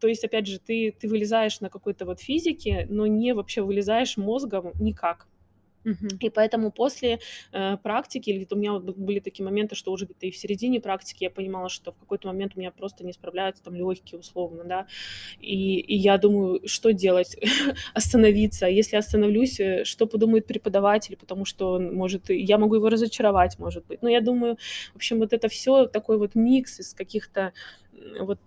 [0.00, 4.16] то есть, опять же, ты, ты вылезаешь на какой-то вот физике, но не вообще вылезаешь
[4.16, 5.26] мозгом никак.
[5.84, 7.20] И поэтому после
[7.52, 11.24] э, практики, или у меня были такие моменты, что уже где-то и в середине практики
[11.24, 14.86] я понимала, что в какой-то момент у меня просто не справляются там легкие условно, да,
[15.40, 17.36] и, и я думаю, что делать?
[17.94, 18.66] Остановиться.
[18.66, 23.86] Если остановлюсь, э, что подумает преподаватель, потому что он может, я могу его разочаровать, может
[23.86, 24.02] быть.
[24.02, 24.56] Но я думаю,
[24.92, 27.52] в общем, вот это все такой вот микс из каких-то
[28.20, 28.38] вот,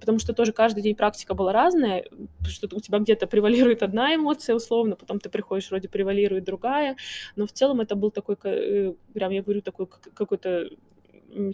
[0.00, 2.04] потому что тоже каждый день практика была разная,
[2.46, 6.96] что у тебя где-то превалирует одна эмоция условно, потом ты приходишь, вроде превалирует другая,
[7.36, 10.68] но в целом это был такой, э, прям я говорю, такой какой-то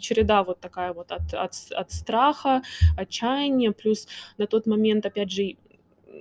[0.00, 2.62] череда вот такая вот от, от, от страха,
[2.96, 5.56] отчаяния, плюс на тот момент, опять же,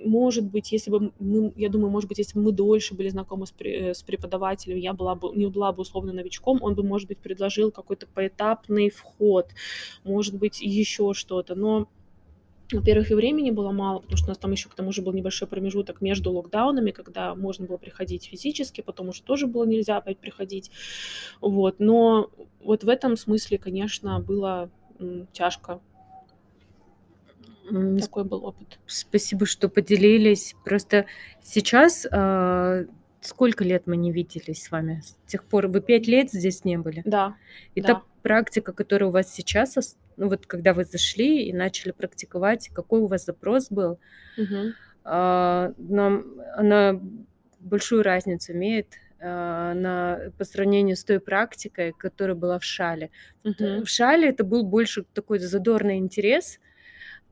[0.04, 3.46] может быть, если бы мы, я думаю, может быть, если бы мы дольше были знакомы
[3.46, 7.08] с, э, с преподавателем, я была бы, не была бы условно новичком, он бы, может
[7.08, 9.48] быть, предложил какой-то поэтапный вход,
[10.04, 11.88] может быть, еще что-то, но
[12.70, 15.12] во-первых, и времени было мало, потому что у нас там еще к тому же был
[15.14, 20.18] небольшой промежуток между локдаунами, когда можно было приходить физически, потом уже тоже было нельзя опять
[20.18, 20.70] приходить.
[21.40, 21.76] Вот.
[21.78, 22.30] Но
[22.60, 24.70] вот в этом смысле, конечно, было
[25.32, 25.80] тяжко
[28.00, 28.78] такой был опыт.
[28.86, 30.54] Спасибо, что поделились.
[30.64, 31.06] Просто
[31.42, 32.84] сейчас а,
[33.20, 35.02] сколько лет мы не виделись с вами?
[35.04, 37.02] С тех пор вы пять лет здесь не были?
[37.04, 37.36] Да.
[37.74, 37.88] И да.
[37.88, 43.00] та практика, которая у вас сейчас, ну вот когда вы зашли и начали практиковать, какой
[43.00, 43.98] у вас запрос был,
[44.36, 44.72] угу.
[45.04, 46.24] а, нам,
[46.56, 47.00] она
[47.60, 53.10] большую разницу имеет а, на, по сравнению с той практикой, которая была в шале.
[53.44, 53.84] Угу.
[53.84, 56.60] В шале это был больше такой задорный интерес,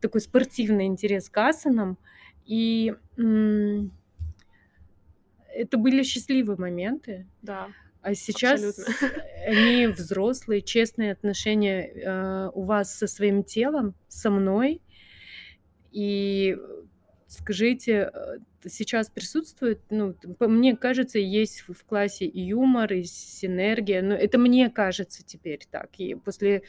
[0.00, 1.98] такой спортивный интерес к асанам.
[2.44, 2.94] И
[5.56, 7.26] это были счастливые моменты.
[7.42, 7.68] Да.
[8.02, 9.22] А сейчас абсолютно.
[9.46, 14.80] они взрослые, честные отношения э, у вас со своим телом, со мной.
[15.90, 16.56] И
[17.36, 24.14] скажите, э, сейчас присутствует, ну, мне кажется, есть в классе и юмор, и синергия, но
[24.14, 25.90] это мне кажется теперь так.
[25.98, 26.62] И после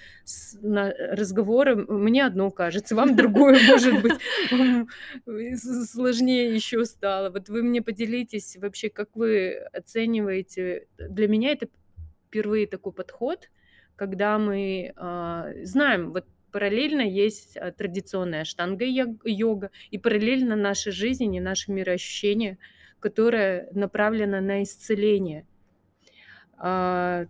[0.65, 7.30] разговора мне одно кажется, вам другое, может быть, сложнее еще стало.
[7.30, 10.88] Вот вы мне поделитесь вообще, как вы оцениваете.
[10.97, 11.67] Для меня это
[12.27, 13.49] впервые такой подход,
[13.95, 21.39] когда мы э, знаем, вот параллельно есть а, традиционная штанга-йога, и параллельно наша жизнь и
[21.39, 22.57] наше мироощущение,
[22.99, 25.45] которое направлено на исцеление.
[26.57, 27.27] А,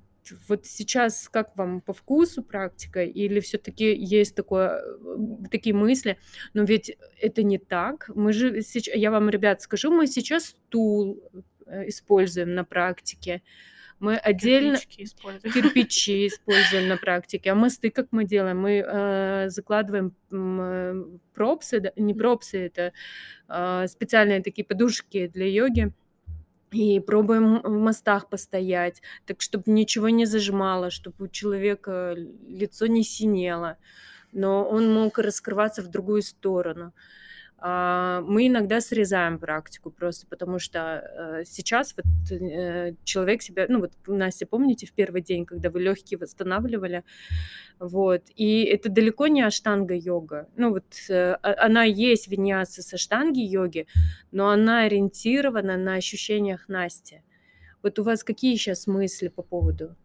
[0.48, 4.82] вот сейчас как вам по вкусу практика, или все-таки есть такое,
[5.52, 6.18] такие мысли,
[6.54, 8.10] но ведь это не так.
[8.14, 11.22] Мы же сейчас, я вам, ребят, скажу, мы сейчас стул
[11.66, 13.42] э, используем на практике,
[14.00, 15.54] мы отдельно используем.
[15.54, 17.52] кирпичи используем на практике.
[17.52, 18.60] А мосты как мы делаем?
[18.60, 22.94] Мы э, закладываем э, пропсы, да, не пропсы, это
[23.48, 25.94] э, специальные такие подушки для йоги
[26.72, 33.04] и пробуем в мостах постоять, так чтобы ничего не зажимало, чтобы у человека лицо не
[33.04, 33.78] синело,
[34.34, 36.88] но он мог раскрываться в другую сторону.
[36.88, 37.27] А,
[37.60, 43.94] мы иногда срезаем практику просто потому, что э, сейчас вот э, человек себя, ну вот
[44.06, 47.04] Настя, помните в первый день, когда вы легкие восстанавливали,
[47.80, 53.88] вот, и это далеко не аштанга-йога, ну вот э, а, она есть виньяса с аштанги-йоги,
[54.32, 57.24] но она ориентирована на ощущениях Насти.
[57.82, 59.96] Вот у вас какие сейчас мысли по поводу?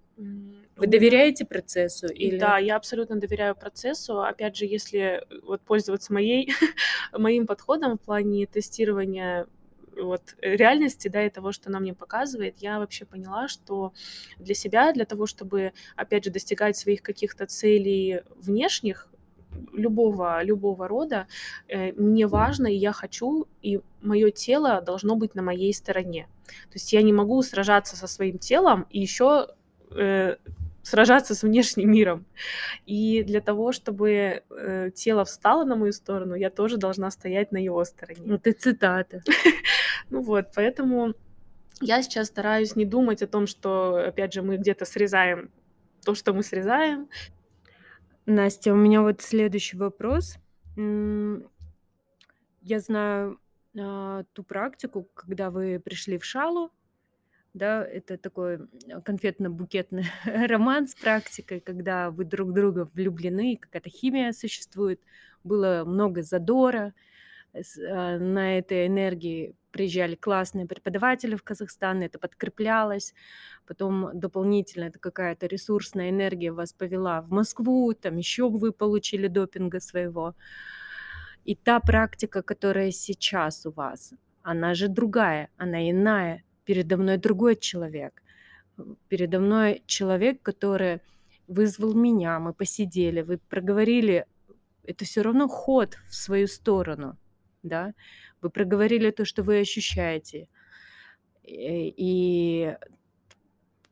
[0.77, 4.23] Вы доверяете процессу или Да, я абсолютно доверяю процессу.
[4.23, 6.53] Опять же, если э, вот пользоваться моей
[7.13, 9.47] моим подходом в плане тестирования
[9.97, 13.93] вот реальности, да, и того, что она мне показывает, я вообще поняла, что
[14.39, 19.09] для себя, для того, чтобы, опять же, достигать своих каких-то целей внешних,
[19.73, 21.27] любого, любого рода,
[21.69, 26.27] э, мне важно, и я хочу, и мое тело должно быть на моей стороне.
[26.47, 29.49] То есть я не могу сражаться со своим телом и еще
[29.97, 30.37] э,
[30.83, 32.27] сражаться с внешним миром.
[32.87, 37.59] И для того, чтобы э, тело встало на мою сторону, я тоже должна стоять на
[37.59, 38.23] его стороне.
[38.25, 39.23] Ну, ты цитата.
[40.11, 41.15] Ну вот, поэтому
[41.81, 45.51] я сейчас стараюсь не думать о том, что, опять же, мы где-то срезаем
[46.05, 47.09] то, что мы срезаем.
[48.27, 50.37] Настя, у меня вот следующий вопрос.
[50.77, 51.41] Я
[52.81, 53.41] знаю
[53.79, 56.71] а, ту практику, когда вы пришли в шалу,
[57.55, 58.59] да, это такой
[59.05, 65.01] конфетно-букетный роман с практикой, когда вы друг друга влюблены, какая-то химия существует,
[65.45, 66.95] было много задора,
[67.55, 73.15] а, на этой энергии приезжали классные преподаватели в Казахстан, это подкреплялось,
[73.67, 79.81] потом дополнительно это какая-то ресурсная энергия вас повела в Москву, там еще вы получили допинга
[79.81, 80.35] своего.
[81.45, 87.57] И та практика, которая сейчас у вас, она же другая, она иная, передо мной другой
[87.57, 88.23] человек.
[89.09, 91.01] Передо мной человек, который
[91.47, 94.27] вызвал меня, мы посидели, вы проговорили,
[94.85, 97.17] это все равно ход в свою сторону,
[97.63, 97.95] да,
[98.41, 100.49] вы проговорили то, что вы ощущаете.
[101.45, 102.75] И, и,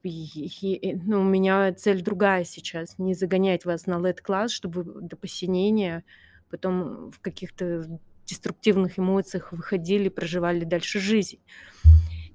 [0.03, 6.05] и ну, у меня цель другая сейчас, не загонять вас на лед-класс, чтобы до посинения
[6.49, 7.85] потом в каких-то
[8.27, 11.41] деструктивных эмоциях выходили, проживали дальше жизнь.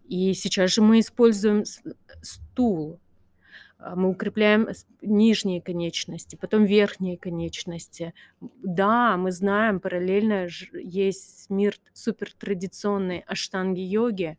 [0.08, 1.64] И сейчас же мы используем
[2.22, 3.00] стул.
[3.78, 4.68] А, мы укрепляем
[5.02, 8.14] нижние конечности, потом верхние конечности.
[8.42, 14.38] Да, мы знаем, параллельно есть мир супертрадиционной аштанги-йоги,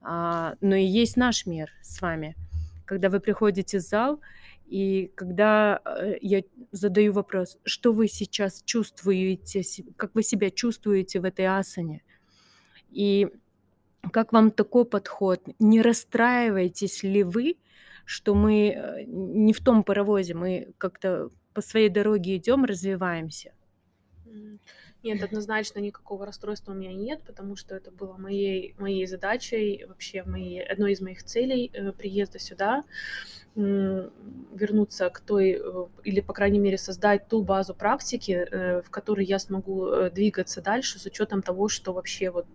[0.00, 2.36] а, но и есть наш мир с вами.
[2.84, 4.20] Когда вы приходите в зал,
[4.66, 9.62] и когда э, я задаю вопрос, что вы сейчас чувствуете,
[9.96, 12.02] как вы себя чувствуете в этой асане,
[12.90, 13.28] и
[14.10, 15.40] как вам такой подход?
[15.58, 17.56] Не расстраиваетесь ли вы,
[18.04, 23.52] что мы э, не в том паровозе, мы как-то по своей дороге идем, развиваемся?
[25.04, 30.22] Нет, однозначно никакого расстройства у меня нет, потому что это было моей, моей задачей, вообще
[30.22, 32.84] моей, одной из моих целей э, приезда сюда
[33.56, 39.24] вернуться к той, э, или, по крайней мере, создать ту базу практики, э, в которой
[39.24, 42.46] я смогу двигаться дальше с учетом того, что вообще вот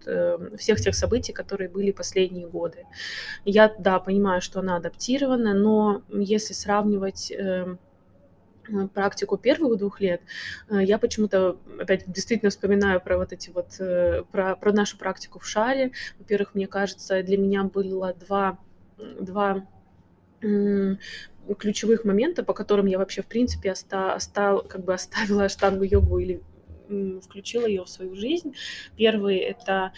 [0.57, 2.85] всех тех событий, которые были последние годы.
[3.45, 7.31] Я, да, понимаю, что она адаптирована, но если сравнивать
[8.93, 10.21] практику первых двух лет,
[10.69, 13.79] я почему-то опять действительно вспоминаю про вот эти вот,
[14.31, 15.91] про, про нашу практику в шаре.
[16.17, 18.57] Во-первых, мне кажется, для меня было два,
[18.99, 19.65] два
[21.57, 26.19] ключевых моментов, по которым я вообще, в принципе, оста, остал, как бы оставила штангу йогу
[26.19, 26.41] или
[27.21, 28.53] включила ее в свою жизнь.
[28.95, 29.93] Первый— это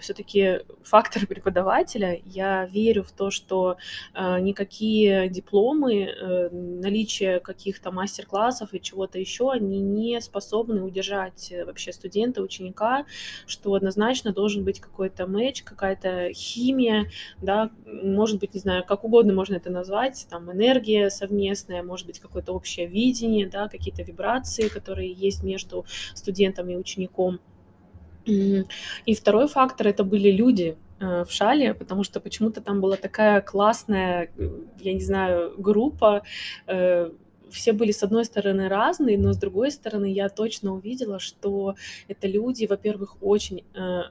[0.00, 2.20] все-таки фактор преподавателя.
[2.24, 3.76] Я верю в то, что
[4.14, 11.64] э, никакие дипломы, э, наличие каких-то мастер-классов и чего-то еще, они не способны удержать э,
[11.64, 13.06] вообще студента, ученика,
[13.46, 19.32] что однозначно должен быть какой-то матч, какая-то химия, да, может быть, не знаю, как угодно
[19.32, 25.12] можно это назвать, там энергия совместная, может быть, какое-то общее видение, да, какие-то вибрации, которые
[25.12, 25.84] есть между
[26.24, 27.38] студентом и учеником.
[29.06, 33.42] И второй фактор это были люди э, в шале, потому что почему-то там была такая
[33.42, 36.22] классная, э, я не знаю, группа.
[36.66, 37.10] Э,
[37.50, 41.74] все были с одной стороны разные, но с другой стороны я точно увидела, что
[42.08, 43.62] это люди, во-первых, очень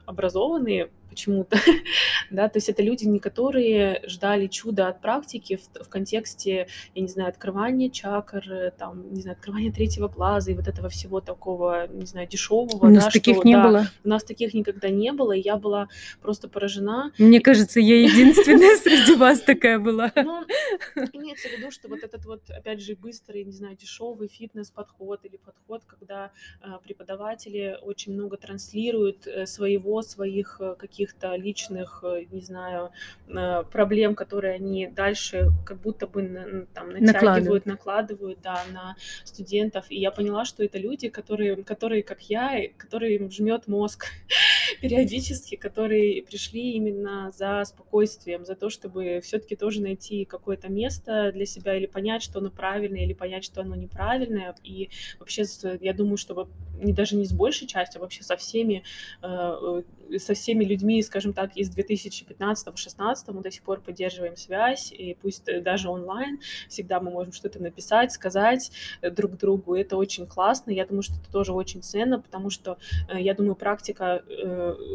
[0.06, 1.56] образованные, почему-то,
[2.30, 7.02] да, то есть это люди, не которые ждали чуда от практики в, в контексте, я
[7.02, 11.86] не знаю, открывания чакр, там, не знаю, открывания третьего плаза и вот этого всего такого,
[11.86, 12.86] не знаю, дешевого.
[12.86, 13.86] У нас да, таких что, не да, было.
[14.04, 15.88] У нас таких никогда не было, и я была
[16.20, 17.12] просто поражена.
[17.18, 20.12] Мне кажется, я единственная среди вас такая была.
[20.16, 20.44] Ну,
[21.12, 25.36] имеется в виду, что вот этот вот, опять же, быстрый, не знаю, дешевый фитнес-подход или
[25.36, 30.74] подход, когда э, преподаватели очень много транслируют э, своего, своих э,
[31.04, 32.90] каких-то личных, э, не знаю,
[33.28, 39.86] э, проблем, которые они дальше как будто бы там натягивают, накладывают, да, на студентов.
[39.90, 44.06] И я поняла, что это люди, которые, которые как я, которые им жмет мозг
[44.80, 51.46] периодически, которые пришли именно за спокойствием, за то, чтобы все-таки тоже найти какое-то место для
[51.46, 54.54] себя или понять, что оно правильное, или понять, что оно неправильное.
[54.62, 55.44] И вообще,
[55.80, 56.48] я думаю, что
[56.80, 58.82] не даже не с большей частью, а вообще со всеми,
[59.22, 59.82] э,
[60.18, 65.48] со всеми людьми, скажем так, из 2015-16 мы до сих пор поддерживаем связь, и пусть
[65.48, 68.70] э, даже онлайн, всегда мы можем что-то написать, сказать
[69.02, 69.74] э, друг другу.
[69.74, 70.70] Это очень классно.
[70.70, 72.78] Я думаю, что это тоже очень ценно, потому что
[73.08, 74.22] э, я думаю, практика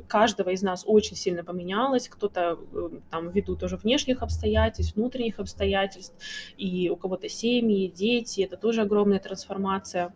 [0.08, 2.08] каждого из нас очень сильно поменялась.
[2.10, 2.60] Кто-то
[3.10, 6.16] там ввиду тоже внешних обстоятельств, внутренних обстоятельств,
[6.58, 10.14] и у кого-то семьи, дети, это тоже огромная трансформация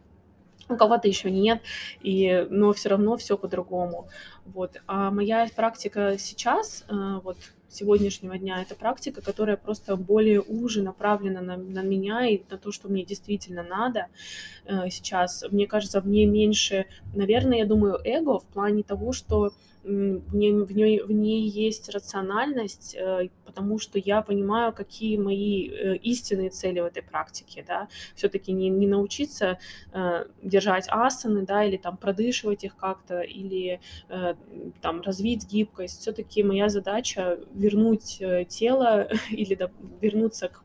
[0.70, 1.62] у кого-то еще нет,
[2.02, 4.08] и, но все равно все по-другому.
[4.46, 4.82] Вот.
[4.88, 7.38] А моя практика сейчас, э, вот
[7.70, 12.72] сегодняшнего дня, это практика, которая просто более уже направлена на, на меня и на то,
[12.72, 14.08] что мне действительно надо
[14.66, 15.44] э, сейчас.
[15.50, 19.52] Мне кажется, в ней меньше, наверное, я думаю, эго в плане того, что
[19.84, 25.70] в ней, в ней, в ней есть рациональность, э, потому что я понимаю, какие мои
[25.70, 29.60] э, истинные цели в этой практике, да, все-таки не, не научиться
[29.92, 33.80] э, держать асаны, да, или там продышивать их как-то, или
[34.10, 34.34] э,
[34.82, 36.02] там развить гибкость.
[36.02, 39.70] Все-таки моя задача вернуть э, тело или да,
[40.02, 40.64] вернуться к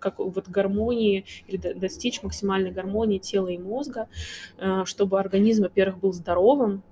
[0.00, 4.08] как вот гармонии или до- достичь максимальной гармонии тела и мозга,
[4.58, 6.82] э, чтобы организм, во-первых, был здоровым,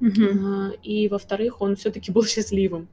[0.00, 2.88] э, и, во-вторых, он все-таки был счастливым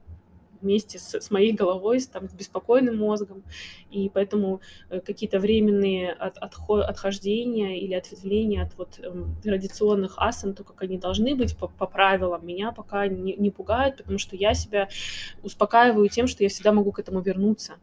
[0.62, 3.44] вместе с, с моей головой, с, там, с беспокойным мозгом,
[3.92, 10.54] и поэтому э, какие-то временные от, отхо- отхождения или ответвления от вот эм, традиционных асан,
[10.54, 14.36] то, как они должны быть по, по правилам, меня пока не, не пугает, потому что
[14.36, 14.90] я себя
[15.44, 17.76] успокаиваю тем, что я всегда могу к этому вернуться,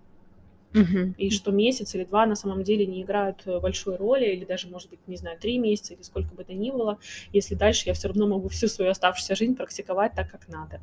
[0.73, 1.15] Мгм.
[1.17, 4.69] и что месяц или два на самом деле не играют э, большой роли, или даже,
[4.69, 6.99] может быть, не знаю, три месяца или сколько бы то ни было,
[7.33, 10.81] если дальше я все равно могу всю свою оставшуюся жизнь практиковать так, как надо.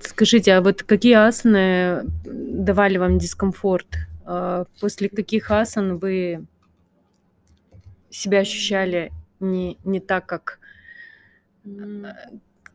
[0.00, 3.86] Скажите, а вот какие асаны давали вам дискомфорт?
[4.24, 6.46] А, После каких асан вы
[8.10, 10.58] себя ощущали не, не так, как...
[11.64, 12.06] М,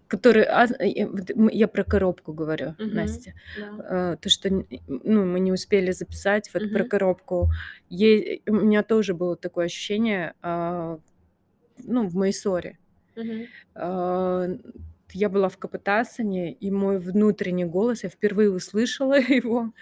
[0.07, 2.93] Которые, ас- э, вот м- я про коробку говорю, Мгм.
[2.95, 3.33] Настя.
[3.57, 4.11] да.
[4.13, 4.49] А, То, что
[4.87, 6.89] ну, мы не успели записать, вот про Мгм.
[6.89, 7.49] коробку.
[7.89, 10.99] Е- У меня тоже было такое ощущение, а,
[11.83, 12.77] ну, в Майсоре.
[13.15, 13.47] Мгм.
[15.13, 19.73] Я была в Капотасане, и мой внутренний голос, я впервые услышала его.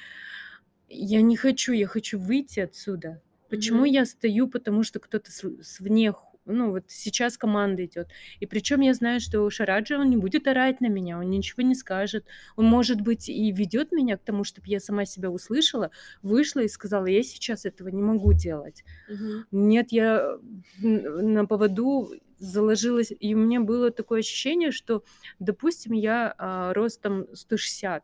[0.89, 3.21] Я не хочу, я хочу выйти отсюда.
[3.49, 3.85] Почему Мгм.
[3.85, 4.47] я стою?
[4.47, 6.13] Потому что кто-то с- свне,
[6.45, 8.09] ну вот сейчас команда идет.
[8.39, 11.75] И причем я знаю, что Шараджи, он не будет орать на меня, он ничего не
[11.75, 12.25] скажет.
[12.55, 16.67] Он, может быть, и ведет меня к тому, чтобы я сама себя услышала, вышла и
[16.67, 18.83] сказала, я сейчас этого не могу делать.
[19.07, 19.45] Мгм.
[19.51, 20.37] Нет, я
[20.81, 22.11] на поводу
[22.41, 25.03] заложилась, и у меня было такое ощущение, что,
[25.39, 28.03] допустим, я а, ростом 160,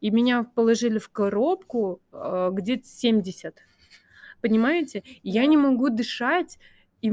[0.00, 3.56] и меня положили в коробку а, где-то 70,
[4.40, 5.04] понимаете?
[5.22, 6.58] Я не могу дышать,
[7.02, 7.08] и,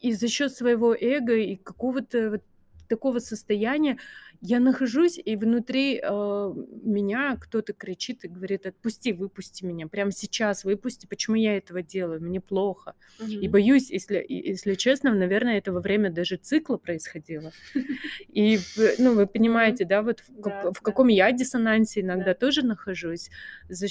[0.00, 2.42] и за счет своего эго и какого-то вот
[2.88, 3.98] такого состояния
[4.40, 10.64] я нахожусь, и внутри э, меня кто-то кричит и говорит, отпусти, выпусти меня, прямо сейчас
[10.64, 12.94] выпусти, почему я этого делаю, мне плохо.
[13.26, 13.50] И Мгм.
[13.52, 17.52] боюсь, если, и- если честно, наверное, это во время даже цикла происходило.
[18.28, 18.58] И,
[18.98, 20.80] ну, вы понимаете, да, вот в, как- Да, в да.
[20.82, 22.34] каком я диссонансе иногда Да.
[22.34, 23.30] тоже нахожусь.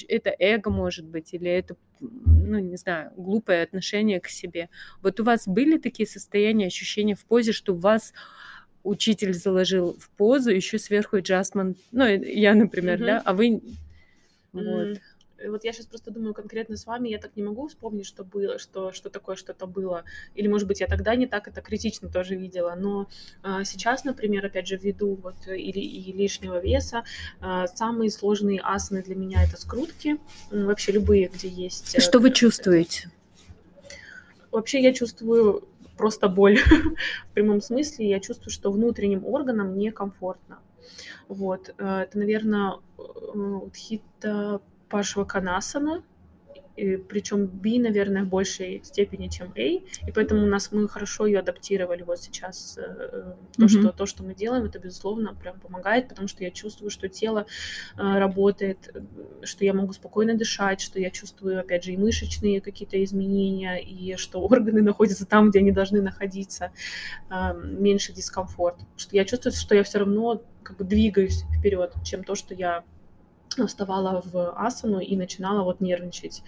[0.08, 4.70] Это эго, может быть, или это, ну, не знаю, глупое отношение к себе.
[5.02, 8.14] Вот у вас были такие состояния, ощущения в позе, что вас
[8.84, 13.06] учитель заложил в позу, еще сверху джасман, ну, я, например, Мгм.
[13.06, 13.62] да, а вы...
[14.52, 14.64] Вот.
[14.64, 14.94] М,
[15.38, 18.24] э, Вот я сейчас просто думаю конкретно с вами, я так не могу вспомнить, что
[18.24, 20.04] было, что, что такое что-то было.
[20.36, 22.76] Или, может быть, я тогда не так это критично тоже видела.
[22.78, 23.10] Но
[23.42, 27.04] а, сейчас, например, опять же, ввиду вот или и лишнего веса,
[27.42, 30.18] а, самые сложные асаны для меня это скрутки.
[30.52, 31.96] Вообще любые, где есть...
[31.96, 33.10] э, Что вы чувствуете?
[34.52, 35.68] Вообще я чувствую
[35.98, 36.58] просто боль
[37.28, 38.10] в прямом смысле.
[38.10, 40.60] Я чувствую, что внутренним органам некомфортно.
[41.28, 46.04] Вот, э, это, наверное, Утхита Пашваканасана,
[46.76, 51.28] и причем B, наверное, в большей степени, чем A, и поэтому у нас мы хорошо
[51.28, 52.78] ее адаптировали вот сейчас.
[52.78, 53.68] Э, то, mm-hmm.
[53.68, 57.46] что, то, что мы делаем, это, безусловно, прям помогает, потому что я чувствую, что тело
[57.96, 58.96] э, работает,
[59.44, 64.16] что я могу спокойно дышать, что я чувствую, опять же, и мышечные какие-то изменения, и
[64.18, 66.72] что органы находятся там, где они должны находиться,
[67.30, 68.80] э, меньше дискомфорт.
[68.98, 72.84] Что я чувствую, что я все равно как бы двигаюсь вперед, чем то, что я
[73.68, 76.44] вставала в асану и начинала вот нервничать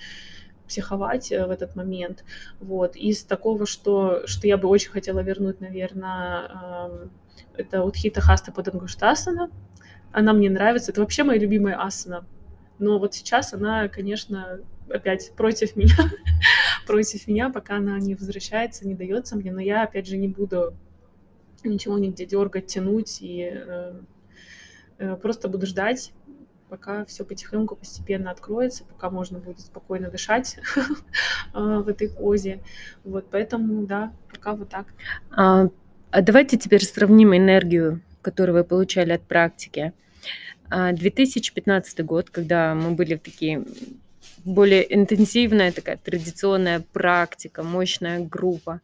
[0.67, 2.23] психовать э, в этот момент.
[2.59, 2.95] Вот.
[2.95, 7.09] Из такого, что, что я бы очень хотела вернуть, наверное,
[7.55, 9.49] это Утхита Хаста Падангуштасана.
[10.11, 10.91] Она мне нравится.
[10.91, 12.25] Это вообще моя любимая асана.
[12.79, 15.95] Но вот сейчас она, конечно, опять против меня.
[16.87, 19.51] против меня, пока она не возвращается, не дается мне.
[19.51, 20.75] Но я, опять же, не буду
[21.63, 23.93] ничего нигде дергать, тянуть и э,
[24.99, 26.13] э, просто буду ждать
[26.69, 30.57] пока все потихоньку, постепенно откроется, пока можно будет спокойно дышать
[31.53, 32.61] а, в этой позе.
[33.03, 34.87] Вот, поэтому, да, пока вот так.
[35.31, 35.67] А,
[36.11, 39.93] а давайте теперь сравним энергию, которую вы получали от практики.
[40.69, 43.63] 2015 а, год, когда мы были в такие
[44.43, 48.81] более интенсивная такая традиционная практика, мощная группа.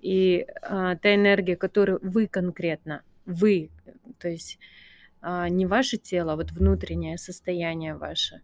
[0.00, 3.70] И а, та энергия, которую вы конкретно, вы,
[4.18, 4.58] то есть
[5.22, 8.42] не ваше тело, а вот внутреннее состояние ваше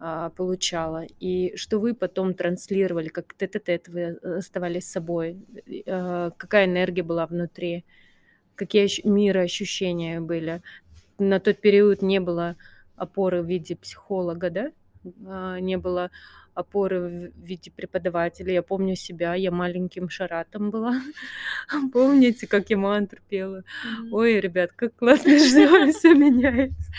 [0.00, 5.38] а, получало, и что вы потом транслировали, как тет-а-тет вы э, оставались собой,
[5.86, 7.84] а, какая энергия была внутри,
[8.54, 10.62] какие мироощущения были.
[11.18, 12.54] На тот период не было
[12.94, 14.72] опоры в виде психолога, да?
[15.60, 16.10] Не было
[16.58, 18.52] опоры в виде преподавателя.
[18.52, 21.00] Я помню себя, я маленьким шаратом была.
[21.92, 23.62] Помните, как я мантру пела?
[24.10, 26.90] Ой, ребят, как классно, что все меняется.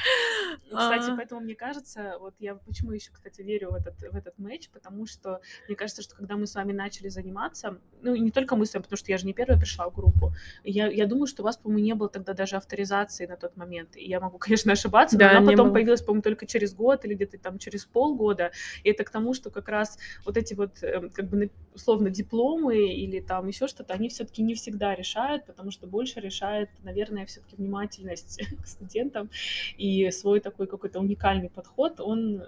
[0.70, 1.16] Кстати, а.
[1.16, 5.08] поэтому мне кажется, вот я почему еще, кстати, верю в этот, в этот матч, потому
[5.08, 8.74] что мне кажется, что когда мы с вами начали заниматься, ну, не только мы с
[8.74, 10.32] вами, потому что я же не первая пришла в группу,
[10.64, 13.96] я, я думаю, что у вас, по-моему, не было тогда даже авторизации на тот момент.
[13.96, 15.74] И я могу, конечно, ошибаться, да, но она потом было.
[15.74, 18.52] появилась, по-моему, только через год или где-то там через полгода.
[18.84, 22.94] И это к тому, что как раз вот эти вот, эм, как бы, условно, дипломы
[22.94, 27.56] или там еще что-то, они все-таки не всегда решают, потому что больше решает, наверное, все-таки
[27.56, 29.30] внимательность к студентам.
[29.78, 32.44] И свой такой какой-то уникальный подход, он,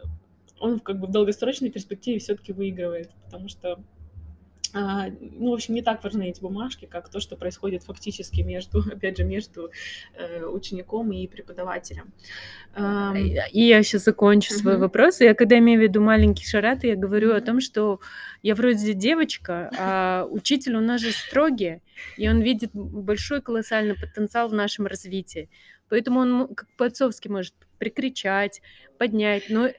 [0.59, 3.79] он как бы в долгосрочной перспективе все-таки выигрывает, потому что
[4.73, 9.17] ну, в общем, не так важны эти бумажки, как то, что происходит фактически между, опять
[9.17, 9.71] же, между
[10.15, 12.13] э, учеником и преподавателем.
[12.75, 15.19] И я сейчас закончу свой вопрос.
[15.19, 17.99] Я когда имею в виду маленький шарат, я говорю о том, что
[18.41, 21.81] я вроде девочка, а учитель у нас же строгий,
[22.17, 25.49] и он видит большой колоссальный потенциал в нашем развитии.
[25.89, 28.61] Поэтому он как по-отцовски может прикричать,
[28.97, 29.49] поднять.
[29.49, 29.73] Но э,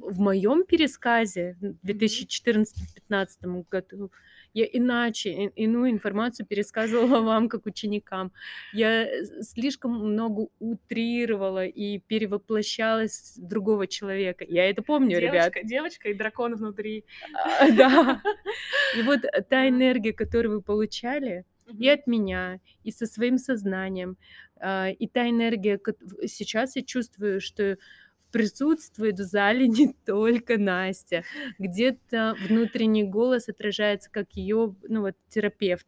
[0.00, 4.10] в моем пересказе в 2014-2015 году
[4.54, 8.32] я иначе, иную информацию пересказывала вам, как ученикам.
[8.72, 14.44] Я э, слишком много утрировала и перевоплощалась в другого человека.
[14.48, 15.68] Я это помню, девочка, ребят.
[15.68, 17.04] Девочка и дракон внутри.
[17.34, 18.22] А, да.
[18.98, 21.44] И вот та энергия, которую вы получали,
[21.78, 24.16] и от меня, и со своим сознанием.
[24.58, 25.78] А, и та энергия,
[26.26, 27.76] сейчас я чувствую, что
[28.30, 31.24] присутствует в зале не только Настя.
[31.58, 35.86] Где-то внутренний голос отражается как ее, ну вот, терапевт,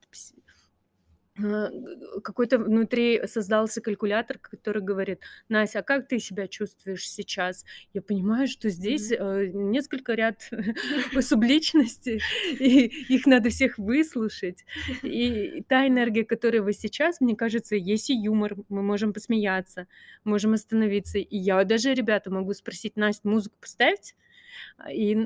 [2.22, 7.64] какой-то внутри создался калькулятор, который говорит, Настя, а как ты себя чувствуешь сейчас?
[7.94, 9.52] Я понимаю, что здесь mm-hmm.
[9.52, 10.50] несколько ряд
[11.20, 12.20] субличностей,
[12.58, 14.64] и их надо всех выслушать.
[15.02, 19.86] И та энергия, которая вы сейчас, мне кажется, есть и юмор, мы можем посмеяться,
[20.24, 21.18] можем остановиться.
[21.18, 24.14] И я даже, ребята, могу спросить, Настя, музыку поставить?
[24.92, 25.16] И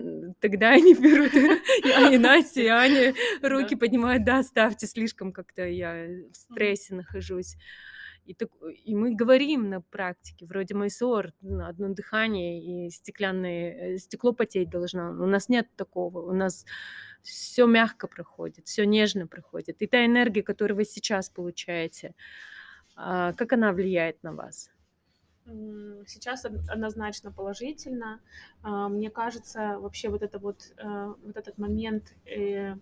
[0.40, 6.36] тогда они берут, и Настя, и Аня руки поднимают, да, ставьте, слишком как-то я в
[6.36, 7.56] стрессе нахожусь.
[8.26, 8.48] И, так,
[8.84, 14.70] и мы говорим на практике, вроде Майсор, на одно дыхание, и стеклянное, э, стекло потеть
[14.70, 15.10] должно.
[15.10, 16.20] У нас нет такого.
[16.20, 16.64] У нас
[17.22, 19.82] все мягко проходит, все нежно проходит.
[19.82, 22.14] И та энергия, которую вы сейчас получаете,
[22.96, 24.70] а, как она влияет на вас?
[26.06, 28.20] Сейчас однозначно положительно.
[28.62, 32.76] А, мне кажется, вообще вот это вот, э, вот этот момент э,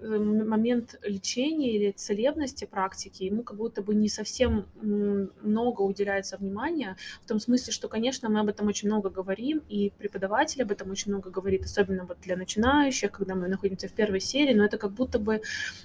[0.00, 7.28] момент лечения или целебности практики, ему как будто бы не совсем много уделяется внимания, в
[7.28, 11.12] том смысле, что, конечно, мы об этом очень много говорим, и преподаватель об этом очень
[11.12, 14.92] много говорит, особенно вот для начинающих, когда мы находимся в первой серии, но это как
[14.92, 15.42] будто бы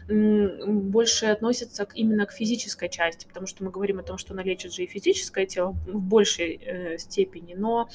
[0.07, 4.43] больше относится к, именно к физической части, потому что мы говорим о том, что она
[4.43, 7.89] лечит же и физическое тело в большей э, степени, но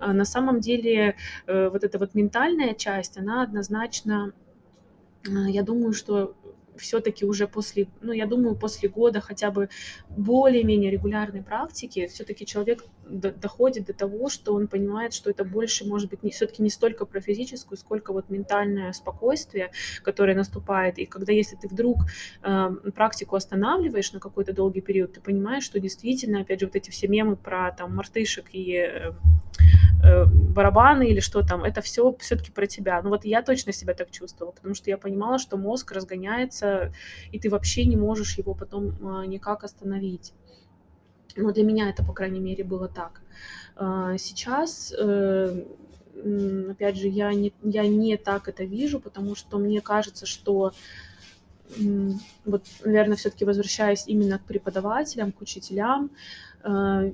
[0.00, 1.16] э, на самом деле
[1.46, 4.45] э, вот эта вот ментальная часть, она однозначно Э,
[5.26, 6.34] я думаю, что
[6.78, 9.68] все-таки уже после, ну, я думаю, после года хотя бы
[10.08, 15.86] более-менее регулярной практики, все-таки человек до, доходит до того, что он понимает, что это больше,
[15.86, 19.70] может быть, все-таки не столько про физическую, сколько вот ментальное спокойствие,
[20.02, 20.98] которое наступает.
[20.98, 21.98] И когда, если ты вдруг
[22.42, 26.90] э, практику останавливаешь на какой-то долгий период, ты понимаешь, что действительно, опять же, вот эти
[26.90, 29.12] все мемы про там мартышек и э,
[30.02, 33.00] Э, барабаны или что там, это все все-таки про тебя.
[33.02, 36.92] Ну вот я точно себя так чувствовала, потому что я понимала, что мозг разгоняется,
[37.32, 40.32] и ты вообще не можешь его потом а, никак остановить.
[41.36, 43.20] Ну, для меня это, по крайней мере, было так.
[43.76, 45.64] А, сейчас, э,
[46.70, 50.72] опять же, я не, я не так это вижу, потому что мне кажется, что
[52.44, 56.10] вот, наверное, все-таки возвращаясь именно к преподавателям, к учителям,
[56.62, 57.12] э,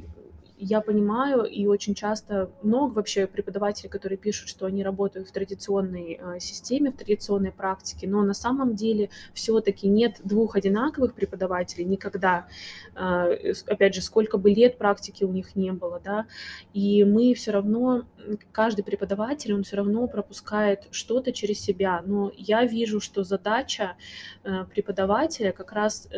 [0.65, 6.21] я понимаю, и очень часто много вообще преподавателей, которые пишут, что они работают в традиционной
[6.21, 12.47] э, системе, в традиционной практике, но на самом деле все-таки нет двух одинаковых преподавателей никогда.
[12.95, 16.27] Э, опять же, сколько бы лет практики у них не было, да,
[16.73, 18.05] и мы все равно,
[18.53, 23.97] каждый преподаватель, он все равно пропускает что-то через себя, но я вижу, что задача
[24.45, 26.09] э, преподавателя как раз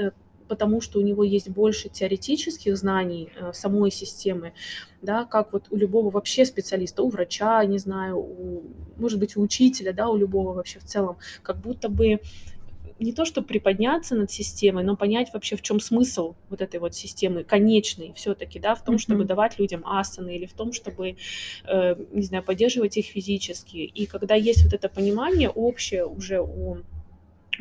[0.48, 4.52] потому что у него есть больше теоретических знаний э, самой системы,
[5.02, 8.62] да, как вот у любого вообще специалиста, у врача, не знаю, у,
[8.96, 12.20] может быть, у учителя, да, у любого вообще в целом, как будто бы
[12.98, 16.94] не то, чтобы приподняться над системой, но понять вообще, в чем смысл вот этой вот
[16.94, 18.98] системы, конечный все-таки, да, в том, mm-hmm.
[18.98, 21.16] чтобы давать людям асаны или в том, чтобы,
[21.66, 23.78] э, не знаю, поддерживать их физически.
[23.78, 26.78] И когда есть вот это понимание общее уже у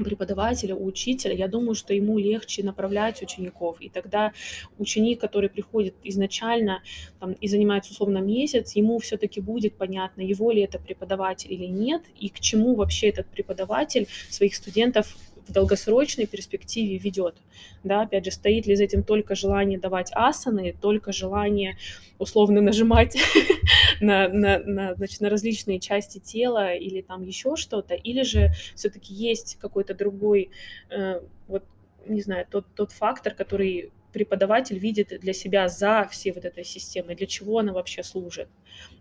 [0.02, 3.82] преподавателя, у учителя, я думаю, что ему легче направлять учеников.
[3.82, 4.32] И тогда
[4.78, 6.82] ученик, который приходит изначально
[7.20, 12.04] там, и занимается условно месяц, ему все-таки будет понятно, его ли это преподаватель или нет,
[12.20, 15.16] и к чему вообще этот преподаватель своих студентов
[15.48, 17.36] в долгосрочной перспективе ведет.
[17.84, 21.78] Да, опять же, стоит ли за этим только желание давать асаны, только желание
[22.18, 23.18] условно нажимать
[24.02, 29.14] на, на, на, значит, на различные части тела или там еще что-то, или же все-таки
[29.14, 30.50] есть какой-то другой,
[30.90, 31.64] э, вот,
[32.08, 37.16] не знаю, тот, тот фактор, который преподаватель видит для себя за всей вот этой системой,
[37.16, 38.48] для чего она вообще служит.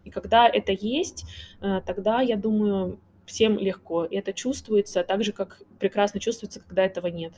[0.05, 1.25] И когда это есть,
[1.61, 4.05] э, тогда, я думаю, всем легко.
[4.05, 7.33] И это чувствуется так же, как прекрасно чувствуется, когда этого нет.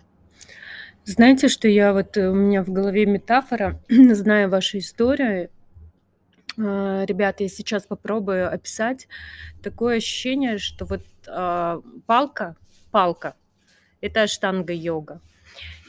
[1.05, 5.51] Знаете, что я вот э, у меня в голове метафора, зная вашу историю,
[6.57, 9.09] а, ребята, я сейчас попробую описать
[9.62, 12.57] такое ощущение, что вот э, палка,
[12.91, 13.35] палка,
[14.01, 15.20] это штанга-йога.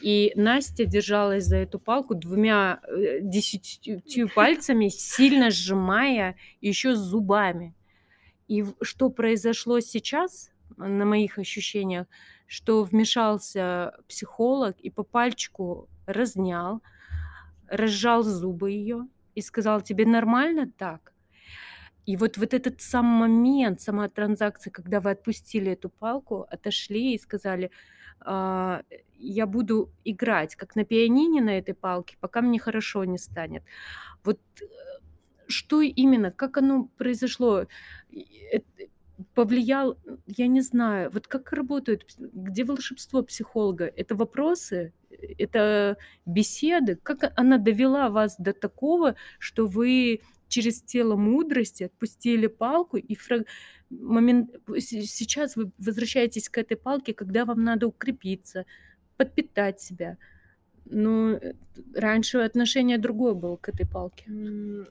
[0.02, 7.75] И Настя держалась за эту палку двумя э, десятью пальцами, сильно сжимая, еще зубами.
[8.48, 12.08] И что произошло сейчас, на моих ощущениях,
[12.48, 16.82] что вмешался психолог и по пальчику разнял,
[17.68, 21.14] разжал зубы ее и сказал, тебе нормально так?
[22.06, 27.20] И вот, вот этот сам момент, сама транзакция, когда вы отпустили эту палку, отошли и
[27.20, 27.72] сказали,
[28.20, 28.84] а,
[29.18, 33.64] я буду играть, как на пианине на этой палке, пока мне хорошо не станет.
[34.24, 34.66] Вот э,
[35.48, 37.68] что именно, как оно произошло,
[39.34, 43.86] повлиял, я не знаю, вот как работает, где волшебство психолога?
[43.86, 44.94] Это вопросы,
[45.38, 52.98] это беседы, как она довела вас до такого, что вы через тело мудрости отпустили палку
[52.98, 53.44] и фраг...
[53.90, 54.52] момент...
[54.78, 58.66] сейчас вы возвращаетесь к этой палке, когда вам надо укрепиться,
[59.18, 60.18] подпитать себя,
[60.86, 61.54] ну, э,
[61.96, 64.26] раньше отношение другое было к этой палке.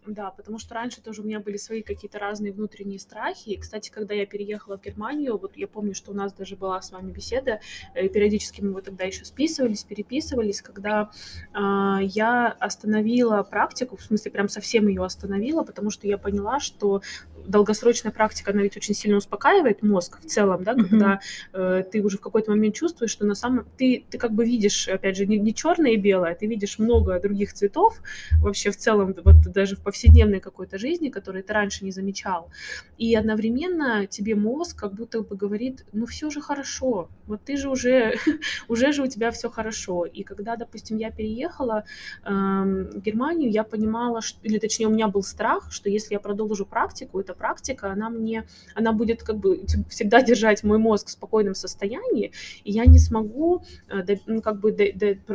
[0.07, 3.51] Да, потому что раньше тоже у меня были свои какие-то разные внутренние страхи.
[3.51, 6.81] И, кстати, когда я переехала в Германию, вот я помню, что у нас даже была
[6.81, 7.61] с вами беседа,
[7.95, 11.11] и периодически мы вот тогда еще списывались, переписывались, когда
[11.53, 17.03] э, я остановила практику, в смысле прям совсем ее остановила, потому что я поняла, что
[17.47, 21.21] долгосрочная практика, она ведь очень сильно успокаивает мозг в целом, да, когда
[21.53, 24.89] э, ты уже в какой-то момент чувствуешь, что на самом ты ты как бы видишь,
[24.89, 28.01] опять же, не, не черное и белое, ты видишь много других цветов
[28.41, 32.51] вообще в целом, вот даже в повседневной какой-то жизни, которые ты раньше не замечал,
[32.99, 37.69] и одновременно тебе мозг как будто бы говорит, ну все же хорошо, вот ты же
[37.69, 38.15] уже
[38.69, 41.85] уже же у тебя все хорошо, и когда, допустим, я переехала
[42.25, 46.21] э, в Германию, я понимала, что, или точнее у меня был страх, что если я
[46.21, 51.11] продолжу практику, эта практика, она мне, она будет как бы всегда держать мой мозг в
[51.11, 52.33] спокойном состоянии,
[52.65, 54.73] и я не смогу э, ну, как бы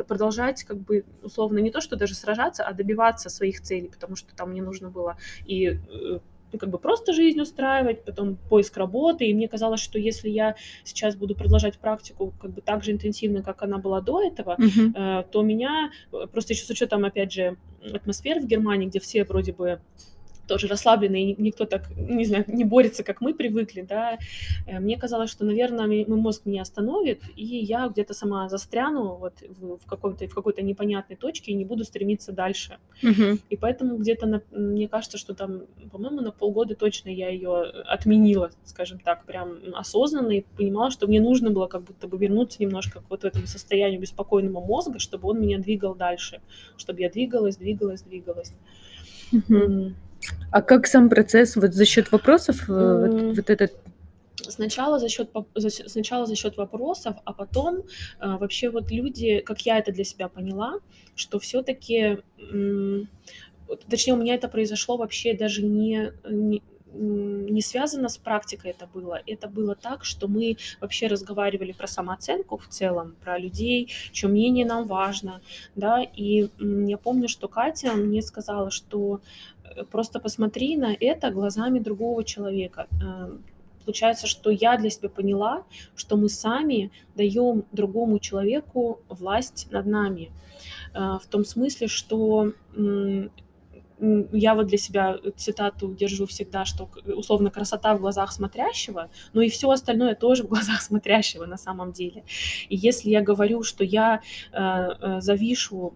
[0.08, 4.36] продолжать как бы условно не то, что даже сражаться, а добиваться своих целей, потому что
[4.36, 6.20] там мне нужно было и э,
[6.52, 10.56] ну, как бы просто жизнь устраивать, потом поиск работы, и мне казалось, что если я
[10.84, 15.22] сейчас буду продолжать практику как бы так же интенсивно, как она была до этого, uh-huh.
[15.22, 17.58] э, то меня, э, просто еще с учетом, опять же,
[17.94, 19.80] атмосферы в Германии, где все вроде бы
[20.50, 24.18] тоже расслабленный, и никто так, не знаю, не борется, как мы привыкли, да,
[24.66, 29.36] э, мне казалось, что, наверное, мой мозг меня остановит, и я где-то сама застряну вот
[29.42, 32.78] в, в, каком-то, в какой-то непонятной точке и не буду стремиться дальше.
[33.04, 33.38] Угу.
[33.50, 38.50] И поэтому где-то, на, мне кажется, что там, по-моему, на полгода точно я ее отменила,
[38.64, 43.02] скажем так, прям осознанно, и понимала, что мне нужно было как будто бы вернуться немножко
[43.02, 46.42] к вот этому состоянию беспокойного мозга, чтобы он меня двигал дальше,
[46.76, 48.54] чтобы я двигалась, двигалась, двигалась.
[49.32, 49.94] Угу.
[50.52, 53.74] А как сам процесс, вот за счет вопросов, э, вот, вот этот?
[54.36, 55.30] Сначала за счет
[55.88, 57.82] сначала за счет вопросов, а потом э,
[58.20, 60.80] вообще вот люди, как я это для себя поняла,
[61.16, 62.18] что все-таки,
[63.90, 66.64] точнее у меня это произошло вообще даже не, не
[66.94, 69.22] не связано с практикой это было.
[69.26, 74.66] Это было так, что мы вообще разговаривали про самооценку в целом, про людей, чье мнение
[74.66, 75.42] нам важно,
[75.76, 79.22] да, и я помню, что Катя мне сказала, что
[79.64, 82.88] э, просто посмотри на это глазами другого человека.
[82.92, 83.38] Э,
[83.86, 85.64] получается, что я для себя поняла,
[85.96, 90.32] что мы сами даем другому человеку власть над нами.
[90.94, 92.54] Э, в том смысле, что
[94.00, 99.50] я вот для себя цитату держу всегда, что условно красота в глазах смотрящего, но и
[99.50, 102.24] все остальное тоже в глазах смотрящего на самом деле.
[102.70, 104.22] И если я говорю, что я
[104.52, 105.94] э, э, завишу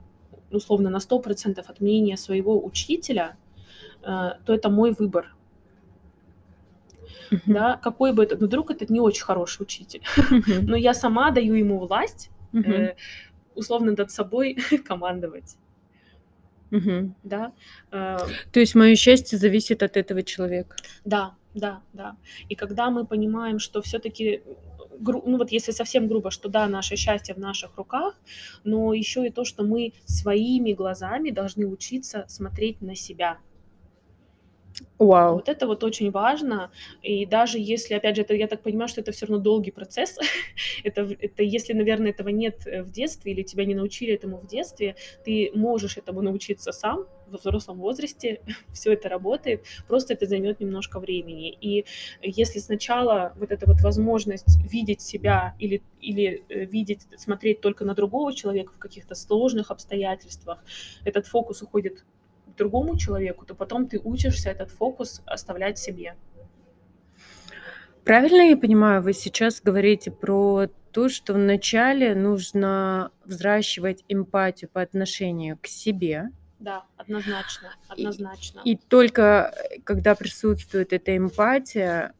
[0.52, 3.38] условно на 100% от мнения своего учителя,
[4.02, 5.36] э, то это мой выбор.
[7.32, 7.40] Uh-huh.
[7.46, 10.62] Да, какой бы это, ну, вдруг это не очень хороший учитель, uh-huh.
[10.62, 12.72] но я сама даю ему власть, uh-huh.
[12.72, 12.96] э,
[13.56, 15.58] условно над собой командовать.
[16.74, 17.16] Угу.
[17.24, 17.54] Да.
[17.92, 18.18] Э,
[18.52, 20.76] То есть мое счастье зависит от этого человека.
[21.06, 22.18] Да, да, да.
[22.50, 24.42] И когда мы понимаем, что все-таки
[25.00, 28.16] ну вот если совсем грубо, что да, наше счастье в наших руках,
[28.64, 33.38] но еще и то, что мы своими глазами должны учиться смотреть на себя.
[34.98, 35.36] Вау.
[35.36, 36.72] Вот это вот очень важно.
[37.02, 40.18] И даже если, опять же, это, я так понимаю, что это все равно долгий процесс.
[40.84, 44.96] это, это если, наверное, этого нет в детстве или тебя не научили этому в детстве,
[45.26, 48.42] ты можешь этому научиться сам во взрослом возрасте.
[48.74, 49.64] все это работает.
[49.88, 51.56] Просто это займет немножко времени.
[51.62, 51.86] И
[52.22, 57.94] если сначала вот эта вот возможность видеть себя или, или э, видеть, смотреть только на
[57.94, 60.64] другого человека в каких-то сложных обстоятельствах,
[61.04, 62.04] этот фокус уходит
[62.58, 66.16] другому человеку, то потом ты учишься этот фокус оставлять себе.
[68.04, 75.58] Правильно я понимаю, вы сейчас говорите про то, что вначале нужно взращивать эмпатию по отношению
[75.62, 76.30] к себе.
[76.60, 78.62] Да, однозначно, однозначно.
[78.66, 82.14] И, и только э, когда присутствует эта эмпатия,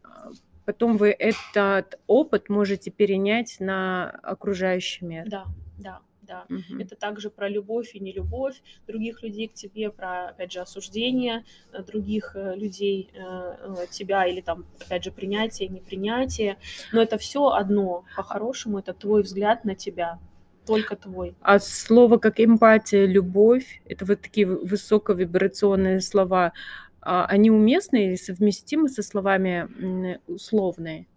[0.66, 5.30] потом вы этот опыт можете перенять на окружающий мир.
[5.30, 5.46] Да,
[5.78, 6.46] да да.
[6.50, 6.82] Угу.
[6.82, 11.84] Это также про любовь и нелюбовь других людей к тебе, про, опять же, осуждение э,
[11.84, 16.58] других э, людей э, тебя или там, опять же, принятие, непринятие.
[16.92, 18.06] Но это все одно.
[18.16, 20.20] По-хорошему, это твой взгляд на тебя
[20.66, 21.36] только твой.
[21.42, 26.54] А слово как эмпатия, любовь, это вот такие высоковибрационные слова,
[27.02, 31.08] а они уместны или совместимы со словами условные?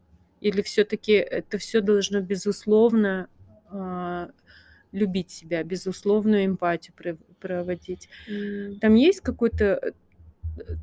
[0.41, 3.29] Или все-таки это все должно безусловно
[3.71, 4.31] а,
[4.97, 6.95] любить себя, безусловную эмпатию
[7.39, 8.09] проводить.
[8.29, 8.79] Mm.
[8.81, 9.93] Там есть какой-то э,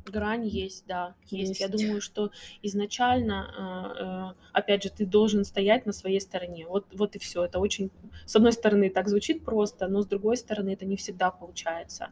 [0.06, 1.48] Грань есть, да, есть.
[1.48, 1.60] есть.
[1.60, 2.30] Я думаю, что
[2.62, 6.66] изначально, э, э, опять же, ты должен стоять на своей стороне.
[6.66, 7.44] Вот, вот и все.
[7.44, 7.90] Это очень,
[8.26, 12.08] с одной стороны, так звучит просто, но с другой стороны, это не всегда получается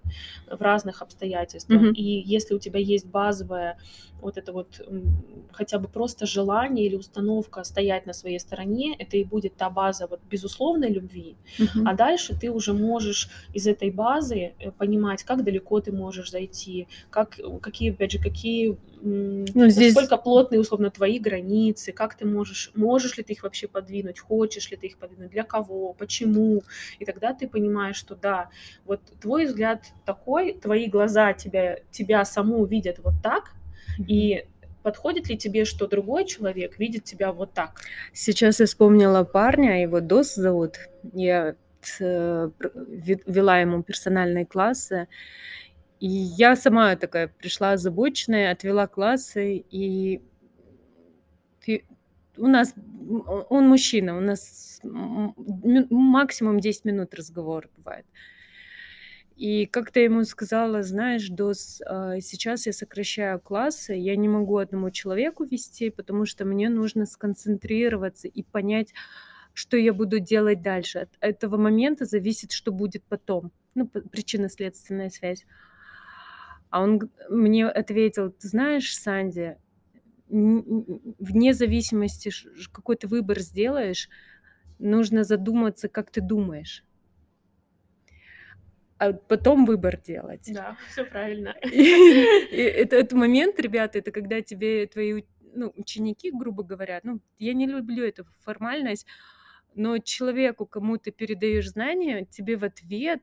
[0.47, 1.83] в разных обстоятельствах.
[1.83, 1.95] Mm-hmm.
[1.95, 3.79] И если у тебя есть базовая
[4.21, 4.81] вот это вот
[5.53, 10.07] хотя бы просто желание или установка стоять на своей стороне, это и будет та база
[10.07, 11.37] вот безусловной любви.
[11.59, 11.83] Mm-hmm.
[11.87, 16.87] А дальше ты уже можешь из этой базы э, понимать, как далеко ты можешь зайти,
[17.11, 19.95] как какие, опять же, какие ну, здесь...
[19.95, 24.71] насколько плотные, условно, твои границы, как ты можешь, можешь ли ты их вообще подвинуть, хочешь
[24.71, 26.63] ли ты их подвинуть, для кого, почему.
[26.99, 28.51] И тогда ты понимаешь, что да,
[28.85, 33.53] вот твой взгляд такой, твои глаза тебя, тебя саму видят вот так,
[34.07, 34.47] и
[34.83, 37.81] подходит ли тебе, что другой человек видит тебя вот так?
[38.13, 40.77] Сейчас я вспомнила парня, его Дос зовут.
[41.13, 41.55] Я
[42.01, 42.51] э,
[43.27, 45.09] вела ему персональные классы.
[46.03, 50.21] И я сама такая пришла озабоченная, отвела классы, и
[52.37, 52.75] у нас,
[53.49, 58.05] он мужчина, у нас максимум 10 минут разговора бывает.
[59.37, 64.91] И как-то ему сказала, знаешь, Дос, а, сейчас я сокращаю классы, я не могу одному
[64.91, 68.93] человеку вести, потому что мне нужно сконцентрироваться и понять,
[69.53, 70.99] что я буду делать дальше.
[70.99, 73.53] От этого момента зависит, что будет потом.
[73.77, 75.47] Ну, причинно-следственная связь.
[76.73, 79.59] А он мне ответил, ты знаешь, Санди,
[80.29, 82.33] вне зависимости,
[82.73, 84.09] какой ты выбор сделаешь,
[84.79, 86.85] нужно задуматься, как ты думаешь
[89.03, 90.49] а потом выбор делать.
[90.55, 91.57] Да, все правильно.
[91.61, 97.67] это, этот момент, ребята, это когда тебе твои ну, ученики, грубо говоря, ну, я не
[97.67, 99.07] люблю эту формальность,
[99.75, 103.23] но человеку, кому ты передаешь знания, тебе в ответ,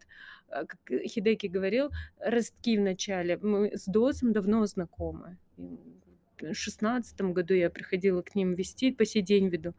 [0.50, 1.90] а, как Хидеки говорил,
[2.20, 3.38] ростки в начале.
[3.38, 5.38] Мы с Досом давно знакомы.
[5.58, 9.74] В шестнадцатом году я приходила к ним вести, по сей день веду.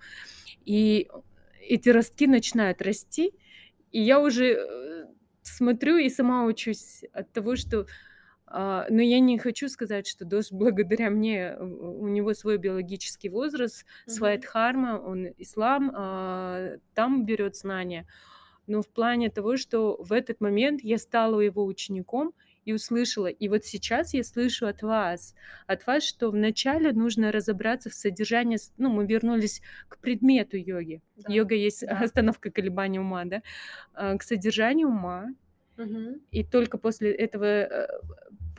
[0.65, 1.09] И
[1.61, 3.33] эти ростки начинают расти,
[3.93, 5.07] и я уже э,
[5.43, 7.87] смотрю и сама учусь от того, что
[8.51, 14.11] но я не хочу сказать, что Дош благодаря мне, у него свой биологический возраст, mm-hmm.
[14.11, 18.07] своя дхарма, он ислам, а, там берет знания.
[18.67, 22.35] Но в плане того, что в этот момент я стала его учеником
[22.65, 23.27] и услышала.
[23.27, 25.35] И вот сейчас я слышу от вас,
[25.67, 31.03] от вас, что вначале нужно разобраться в содержании, ну, мы вернулись к предмету йоги.
[31.17, 31.33] Да.
[31.33, 31.99] Йога есть да.
[31.99, 33.43] остановка колебания ума, да,
[33.93, 35.29] а, к содержанию ума.
[36.31, 37.89] И только после этого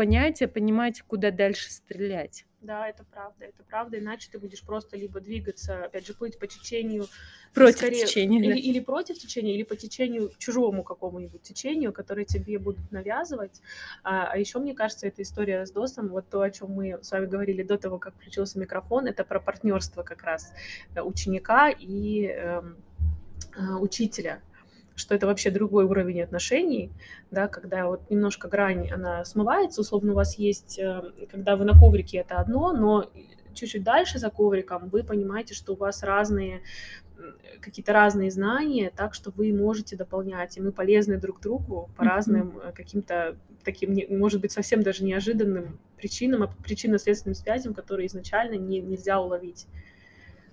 [0.02, 2.46] понятия понимать, куда дальше стрелять.
[2.60, 6.48] Да, это правда, это правда, иначе ты будешь просто либо двигаться, опять же, плыть по
[6.48, 7.06] течению.
[7.54, 8.40] Против скорее, течения.
[8.40, 8.58] Или, да.
[8.58, 13.62] или против течения, или по течению, чужому какому-нибудь течению, которое тебе будут навязывать.
[14.04, 17.12] А, а еще, мне кажется, эта история с ДОСом, вот то, о чем мы с
[17.12, 20.52] вами говорили до того, как включился микрофон, это про партнерство как раз
[20.96, 22.62] э, ученика и э,
[23.80, 24.42] учителя
[24.96, 26.92] что это вообще другой уровень отношений,
[27.32, 31.78] да, когда вот немножко грань, она смывается, условно у вас есть, э, когда вы на
[31.78, 33.10] коврике, это одно, но
[33.54, 36.62] чуть-чуть дальше за ковриком вы понимаете, что у вас разные
[37.60, 42.58] какие-то разные знания, так что вы можете дополнять, и мы полезны друг другу по разным
[42.58, 42.74] mm-hmm.
[42.74, 49.68] каким-то таким, может быть, совсем даже неожиданным причинам, причинно-следственным связям, которые изначально не, нельзя уловить.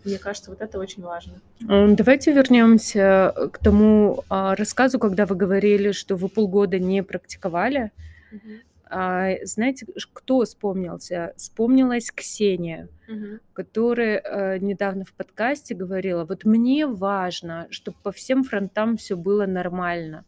[0.05, 1.35] Мне кажется, вот это очень важно.
[1.61, 7.91] Давайте вернемся э, к тому а, рассказу, когда вы говорили, что вы полгода не практиковали.
[8.33, 8.53] Угу.
[8.91, 11.35] А, знаете, кто вспомнился?
[11.37, 13.41] Вспомнилась Ксения, угу.
[13.53, 19.47] которая а, недавно в подкасте говорила, вот мне важно, чтобы по всем фронтам все было
[19.47, 20.25] нормально.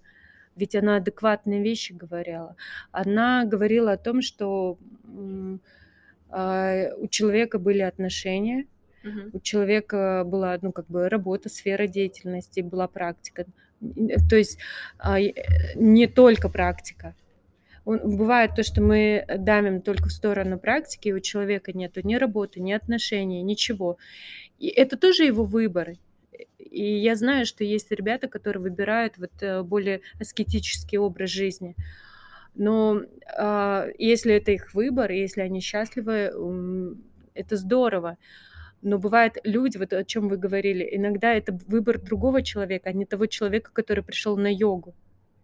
[0.56, 2.56] Ведь она адекватные вещи говорила.
[2.90, 4.78] Она говорила о том, что
[6.28, 8.66] а, у человека были отношения,
[9.02, 9.30] Мгм.
[9.32, 13.46] У человека была, ну, как бы работа, сфера деятельности, была практика.
[14.28, 14.58] То есть
[14.98, 15.32] а, э,
[15.74, 17.14] не только практика.
[17.86, 22.60] Бывает то, что мы давим только в сторону практики, и у человека нет ни работы,
[22.60, 23.96] ни отношений, ничего.
[24.58, 25.94] И это тоже его выбор.
[26.58, 31.74] И я знаю, что есть ребята, которые выбирают вот э, более аскетический образ жизни.
[32.54, 33.02] Но
[33.36, 36.32] а, если это их выбор, если они счастливы,
[37.34, 38.18] это здорово.
[38.82, 43.04] Но бывают люди, вот о чем вы говорили, иногда это выбор другого человека, а не
[43.04, 44.94] того человека, который пришел на йогу.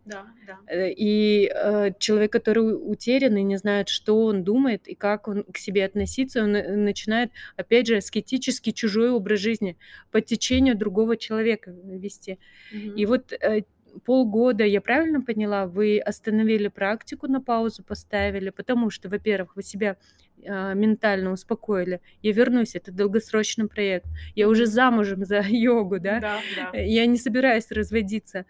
[0.07, 0.59] Да, да.
[0.69, 5.43] Э, и э, человек, который утерян и не знает, что он думает и как он
[5.43, 9.77] к себе относиться, он э, начинает, опять же, аскетический чужой образ жизни
[10.13, 12.39] по течению другого человека вести.
[12.73, 12.95] Угу.
[12.97, 13.63] И вот э,
[14.05, 19.97] полгода, я правильно поняла, вы остановили практику на паузу, поставили, потому что, во-первых, вы себя
[20.43, 22.01] э, ментально успокоили.
[22.23, 24.07] Я вернусь, это долгосрочный проект.
[24.35, 26.21] Я уже замужем за йогу, да?
[26.21, 26.71] Да, да.
[26.79, 28.47] Э, я не собираюсь разводиться,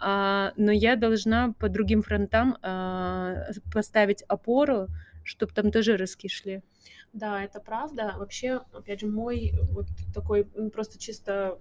[0.00, 4.88] а, но я должна по другим фронтам а, поставить опору,
[5.24, 6.62] чтобы там тоже рыски шли.
[7.14, 8.14] Да, это правда.
[8.18, 11.58] Вообще, опять же, мой вот такой просто чисто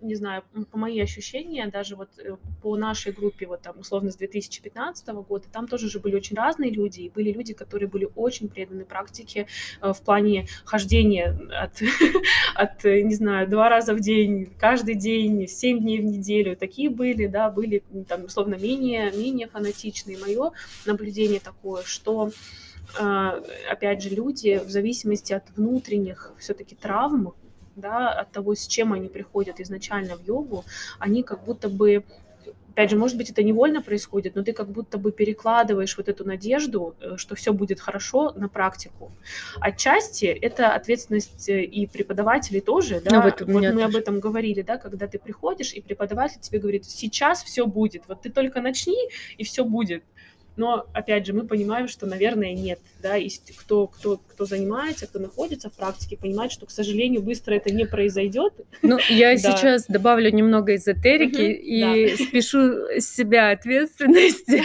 [0.00, 4.16] не знаю, по мои ощущения, даже вот э, по нашей группе, вот там, условно, с
[4.16, 8.48] 2015 года, там тоже же были очень разные люди, и были люди, которые были очень
[8.48, 9.46] преданы практике
[9.80, 11.80] э, в плане хождения от,
[12.54, 16.56] от, не знаю, два раза в день, каждый день, семь дней в неделю.
[16.56, 20.18] Такие были, да, были, там, условно, менее, менее фанатичные.
[20.18, 20.52] Мое
[20.86, 22.30] наблюдение такое, что
[22.98, 27.34] э, опять же, люди в зависимости от внутренних все-таки травм,
[27.80, 30.64] да, от того, с чем они приходят изначально в йогу,
[30.98, 32.04] они как будто бы
[32.78, 36.24] опять же, может быть, это невольно происходит, но ты как будто бы перекладываешь вот эту
[36.24, 39.10] надежду, э, что все будет хорошо на практику.
[39.60, 43.82] Отчасти это ответственность э, и преподавателей тоже, да, ну, вот, вот мы тоже.
[43.82, 48.22] об этом говорили, да, когда ты приходишь, и преподаватель тебе говорит, сейчас все будет, вот
[48.22, 49.08] ты только начни,
[49.38, 50.04] и все будет
[50.58, 55.20] но, опять же, мы понимаем, что, наверное, нет, да, и кто, кто, кто занимается, кто
[55.20, 58.52] находится в практике, понимает, что, к сожалению, быстро это не произойдет.
[58.82, 62.58] Ну, я сейчас добавлю немного эзотерики и спешу
[62.98, 64.62] с себя ответственности.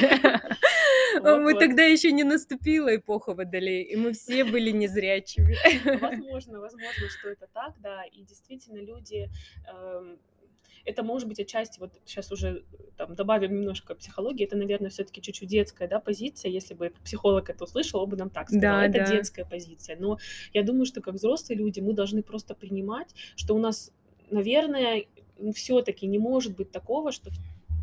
[1.24, 5.56] Мы тогда еще не наступила эпоха водолея, и мы все были незрячими.
[6.02, 9.30] Возможно, возможно, что это так, да, и действительно люди
[9.68, 10.18] эм,
[10.86, 12.64] это может быть отчасти, вот сейчас уже
[12.98, 16.52] там, добавим немножко психологии, это, наверное, все-таки чуть-чуть детская да, позиция.
[16.52, 18.62] Если бы психолог это услышал, он бы нам так сказал.
[18.62, 19.12] Да, это да.
[19.12, 19.98] детская позиция.
[19.98, 20.18] Но
[20.54, 23.92] я думаю, что как взрослые люди мы должны просто принимать, что у нас,
[24.30, 25.06] наверное,
[25.54, 27.32] все-таки не может быть такого, что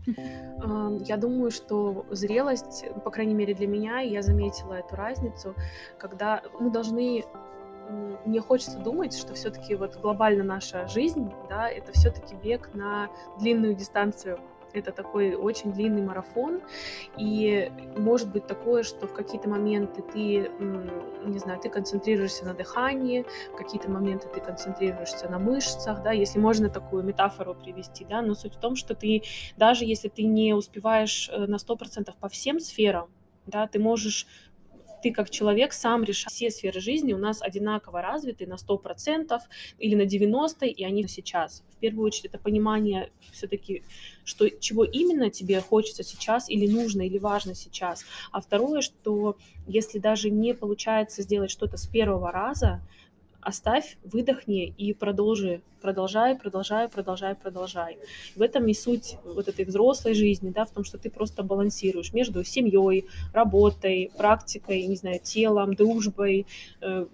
[0.06, 5.54] я думаю, что зрелость, по крайней мере для меня, я заметила эту разницу,
[5.98, 7.24] когда мы должны
[8.24, 13.74] мне хочется думать, что все-таки вот глобально наша жизнь, да, это все-таки бег на длинную
[13.74, 14.38] дистанцию.
[14.72, 16.60] Это такой очень длинный марафон,
[17.16, 20.48] и может быть такое, что в какие-то моменты ты,
[21.24, 26.38] не знаю, ты концентрируешься на дыхании, в какие-то моменты ты концентрируешься на мышцах, да, если
[26.38, 29.24] можно такую метафору привести, да, но суть в том, что ты,
[29.56, 33.10] даже если ты не успеваешь э, на 100% по всем сферам,
[33.46, 34.28] да, ты можешь
[35.02, 36.32] ты как человек сам решаешь.
[36.32, 39.38] Все сферы жизни у нас одинаково развиты на 100%
[39.78, 41.62] или на 90%, и они сейчас.
[41.70, 43.82] В первую очередь это понимание все-таки,
[44.24, 48.04] что, чего именно тебе хочется сейчас или нужно, или важно сейчас.
[48.32, 49.36] А второе, что
[49.66, 52.80] если даже не получается сделать что-то с первого раза,
[53.40, 57.98] оставь, выдохни и продолжи, продолжай, продолжай, продолжай, продолжай.
[58.36, 62.12] В этом и суть вот этой взрослой жизни, да, в том, что ты просто балансируешь
[62.12, 66.46] между семьей, работой, практикой, не знаю, телом, дружбой,
[66.80, 67.06] э,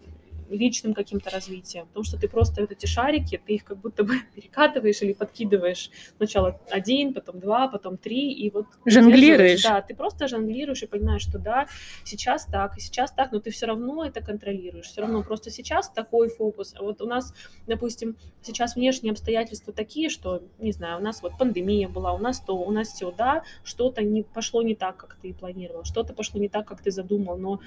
[0.51, 1.87] личным каким-то развитием.
[1.87, 5.91] Потому что ты просто вот эти шарики, ты их как будто бы перекатываешь или подкидываешь
[6.17, 8.67] сначала один, потом два, потом три, и вот...
[8.85, 9.63] Жонглируешь.
[9.63, 11.67] Да, ты просто жонглируешь и понимаешь, что да,
[12.05, 14.87] сейчас так, и сейчас так, но ты все равно это контролируешь.
[14.87, 16.75] Все равно просто сейчас такой фокус.
[16.79, 17.35] А вот у нас,
[17.67, 22.41] допустим, сейчас внешние обстоятельства такие, что, не знаю, у нас вот пандемия была, у нас
[22.41, 26.41] то, у нас все, да, что-то не пошло не так, как ты планировал, что-то пошло
[26.41, 27.61] не так, как ты задумал, но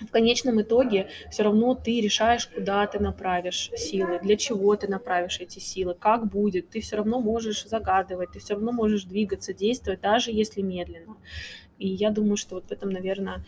[0.00, 5.40] в конечном итоге все равно ты решаешь, куда ты направишь силы, для чего ты направишь
[5.40, 6.70] эти силы, как будет.
[6.70, 11.16] Ты все равно можешь загадывать, ты все равно можешь двигаться, действовать, даже если медленно.
[11.78, 13.44] И я думаю, что вот в этом, наверное,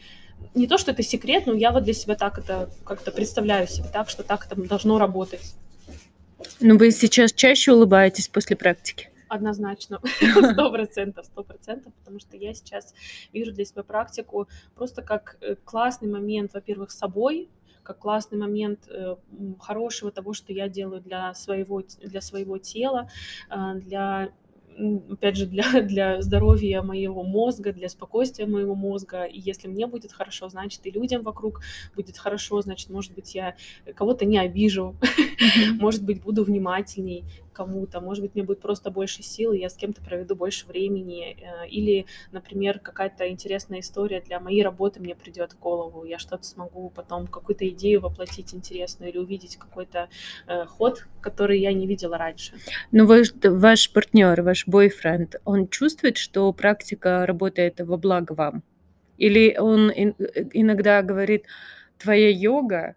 [0.54, 3.88] не то, что это секрет, но я вот для себя так это как-то представляю себе
[3.92, 5.54] так, что так это должно работать.
[6.60, 9.09] Ну, вы сейчас чаще улыбаетесь после практики?
[9.30, 10.00] Однозначно,
[10.52, 12.94] сто процентов, сто процентов, потому что я сейчас
[13.32, 17.48] вижу для себя практику просто как э, классный момент, во-первых, с собой,
[17.84, 19.14] как классный момент э,
[19.60, 23.08] хорошего того, что я делаю для своего, для своего тела,
[23.50, 24.32] э, для
[25.10, 29.24] опять же, для, для здоровья моего мозга, для спокойствия моего мозга.
[29.24, 31.60] И если мне будет хорошо, значит, и людям вокруг
[31.94, 33.56] будет хорошо, значит, может быть, я
[33.94, 34.96] кого-то не обижу,
[35.78, 37.24] может быть, буду внимательней
[37.60, 41.36] кому-то, может быть, мне будет просто больше сил, и я с кем-то проведу больше времени,
[41.36, 46.44] э, или, например, какая-то интересная история для моей работы мне придет в голову, я что-то
[46.44, 50.08] смогу потом, какую-то идею воплотить интересную или увидеть какой-то
[50.46, 52.52] э, ход, который я не видела раньше.
[52.92, 58.62] Но ваш, ваш партнер, ваш бойфренд, он чувствует, что практика работает во благо вам?
[59.18, 60.14] Или он э,
[60.54, 61.44] иногда говорит,
[61.98, 62.94] твоя йога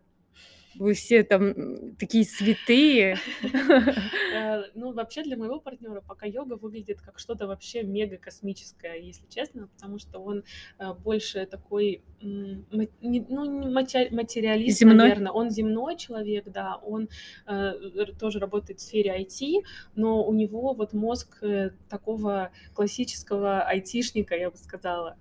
[0.76, 3.17] вы все там такие святые.
[4.34, 9.26] Э, ну, вообще для моего партнера пока йога выглядит как что-то вообще мега космическое, если
[9.28, 10.43] честно, потому что он
[10.80, 15.32] э, больше такой, ну, материалист, наверное.
[15.32, 17.09] Он земной человек, да, он
[17.47, 17.74] э,
[18.19, 19.63] тоже работает в сфере IT,
[19.95, 21.43] но у него вот мозг
[21.89, 25.17] такого классического айтишника, я бы сказала.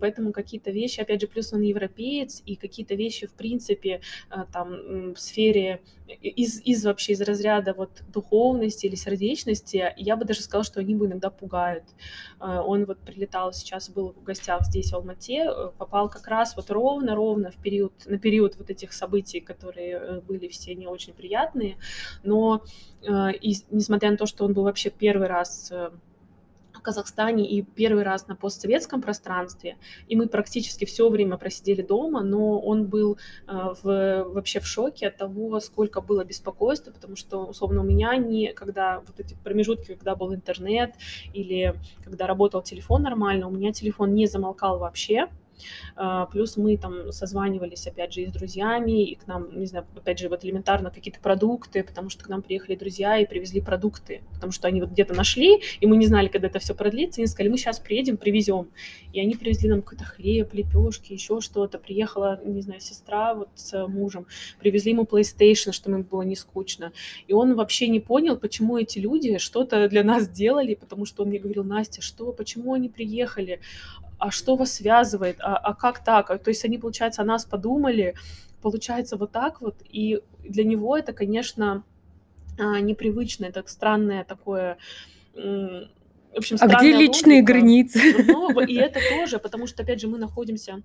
[0.00, 4.00] Поэтому какие-то вещи, опять же, плюс он европеец, и какие-то вещи, в принципе,
[4.52, 5.82] там, в сфере
[6.22, 10.94] из, из вообще из разряда вот духовности или сердечности, я бы даже сказала, что они
[10.94, 11.84] бы иногда пугают.
[12.40, 16.56] Э, он вот прилетал сейчас, был в гостях здесь, в Алмате, э, попал как раз
[16.56, 21.12] вот ровно-ровно в период, на период вот этих событий, которые э, были все не очень
[21.12, 21.76] приятные,
[22.22, 22.62] но
[23.00, 25.72] и, несмотря на то, что он был вообще первый раз
[26.88, 29.76] Казахстане и первый раз на постсоветском пространстве,
[30.08, 35.08] и мы практически все время просидели дома, но он был э, в, вообще в шоке
[35.08, 39.96] от того, сколько было беспокойства, потому что, условно, у меня не, когда вот эти промежутки,
[39.96, 40.94] когда был интернет
[41.34, 45.28] или когда работал телефон нормально, у меня телефон не замолкал вообще,
[46.32, 50.18] плюс мы там созванивались, опять же, и с друзьями, и к нам, не знаю, опять
[50.18, 54.52] же, вот элементарно какие-то продукты, потому что к нам приехали друзья и привезли продукты, потому
[54.52, 57.28] что они вот где-то нашли, и мы не знали, когда это все продлится, и они
[57.28, 58.68] сказали, мы сейчас приедем, привезем.
[59.12, 61.78] И они привезли нам какой-то хлеб, лепешки, еще что-то.
[61.78, 64.26] Приехала, не знаю, сестра вот с мужем,
[64.60, 66.92] привезли ему PlayStation, чтобы ему было не скучно.
[67.26, 71.30] И он вообще не понял, почему эти люди что-то для нас делали, потому что он
[71.30, 73.60] мне говорил, Настя, что, почему они приехали?
[74.18, 76.26] А что вас связывает, а, а как так?
[76.42, 78.14] То есть они, получается, о нас подумали,
[78.62, 81.84] получается вот так вот, и для него это, конечно,
[82.58, 84.78] а, непривычно, это странное такое
[85.34, 87.52] в общем, а где личные логика.
[87.52, 88.24] границы?
[88.26, 90.82] Ну, и это тоже, потому что, опять же, мы находимся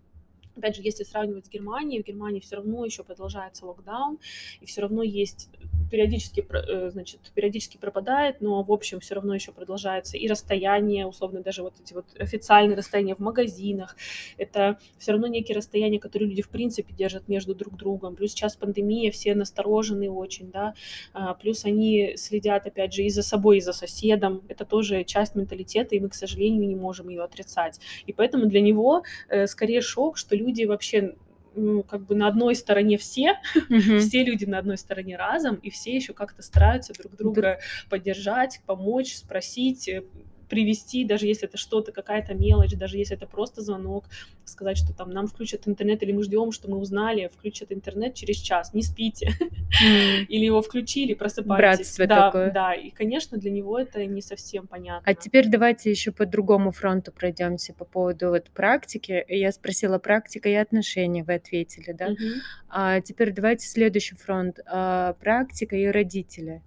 [0.55, 4.19] Опять же, если сравнивать с Германией, в Германии все равно еще продолжается локдаун,
[4.61, 5.49] и все равно есть
[5.93, 11.41] периодически, э, значит, периодически пропадает, но в общем все равно еще продолжается и расстояние, условно
[11.41, 13.95] даже вот эти вот официальные расстояния в магазинах,
[14.37, 18.55] это все равно некие расстояния, которые люди в принципе держат между друг другом, плюс сейчас
[18.55, 20.73] пандемия, все насторожены очень, да,
[21.13, 25.35] а, плюс они следят опять же и за собой, и за соседом, это тоже часть
[25.35, 29.81] менталитета, и мы, к сожалению, не можем ее отрицать, и поэтому для него э, скорее
[29.81, 31.15] шок, что люди вообще
[31.55, 33.99] ну, как бы на одной стороне все, mm-hmm.
[33.99, 39.15] все люди на одной стороне разом, и все еще как-то стараются друг друга поддержать, помочь,
[39.15, 40.03] спросить, э,
[40.49, 44.05] привести, даже если это что-то, какая-то мелочь, даже если это просто звонок,
[44.45, 48.37] сказать, что там нам включат интернет, или мы ждем, что мы узнали, включат интернет через
[48.37, 50.25] час, не спите, mm.
[50.29, 51.61] или его включили, просыпайтесь.
[51.61, 52.51] Братство да, такое.
[52.51, 55.03] Да, и, конечно, для него это не совсем понятно.
[55.05, 59.25] А теперь давайте еще по другому фронту пройдемся по поводу вот практики.
[59.27, 62.09] Я спросила практика и отношения, вы ответили, да?
[62.09, 62.33] Mm-hmm.
[62.69, 64.59] А теперь давайте следующий фронт.
[64.65, 66.61] А, практика и родители.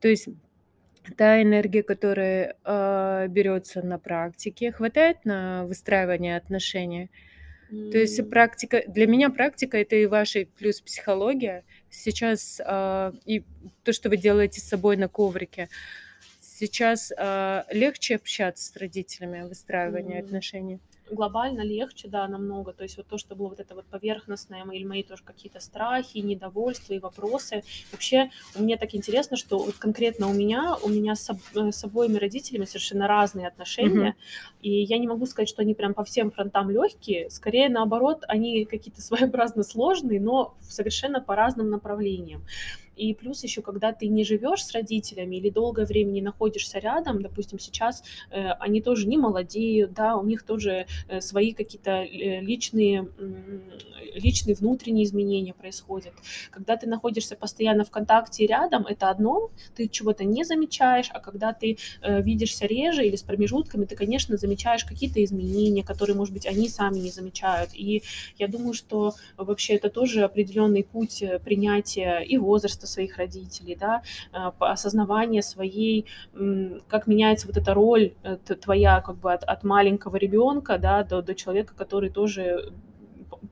[0.00, 0.28] То есть
[1.16, 7.10] та энергия, которая э, берется на практике, хватает на выстраивание отношений.
[7.90, 11.64] То есть практика, для меня практика это и ваша плюс психология.
[11.88, 13.44] Сейчас э, и
[13.82, 15.70] то, что вы делаете с собой на коврике.
[16.40, 20.24] Сейчас э, легче общаться с родителями, выстраивание mm.
[20.24, 20.80] отношений
[21.10, 22.72] глобально легче, да, намного.
[22.72, 26.18] То есть вот то, что было вот это вот поверхностное, или мои тоже какие-то страхи,
[26.18, 27.62] недовольства и вопросы.
[27.90, 32.16] Вообще, мне так интересно, что вот конкретно у меня, у меня с, э, с обоими
[32.16, 34.58] родителями совершенно разные отношения, mm-hmm.
[34.62, 38.64] и я не могу сказать, что они прям по всем фронтам легкие, скорее наоборот, они
[38.64, 42.44] какие-то своеобразно сложные, но совершенно по разным направлениям.
[42.96, 47.22] И плюс еще, когда ты не живешь с родителями или долгое время не находишься рядом,
[47.22, 52.40] допустим, сейчас э, они тоже не молодеют, да, у них тоже э, свои какие-то э,
[52.40, 56.12] личные, э, личные внутренние изменения происходят.
[56.50, 61.52] Когда ты находишься постоянно в контакте рядом, это одно, ты чего-то не замечаешь, а когда
[61.52, 66.46] ты э, видишься реже или с промежутками, ты, конечно, замечаешь какие-то изменения, которые, может быть,
[66.46, 67.70] они сами не замечают.
[67.74, 68.02] И
[68.38, 73.76] я думаю, что вообще это тоже определенный путь э, принятия и возраста, возраста своих родителей,
[73.76, 74.02] да,
[74.32, 76.06] э, осознавание своей,
[76.88, 78.12] как меняется вот эта роль
[78.60, 82.72] твоя как бы от, от маленького ребенка, да, до, до человека, который тоже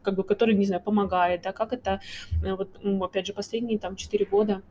[0.02, 2.00] как бы, который, не знаю, помогает, да, как это,
[2.44, 4.62] э, вот, ну, опять же, последние там четыре года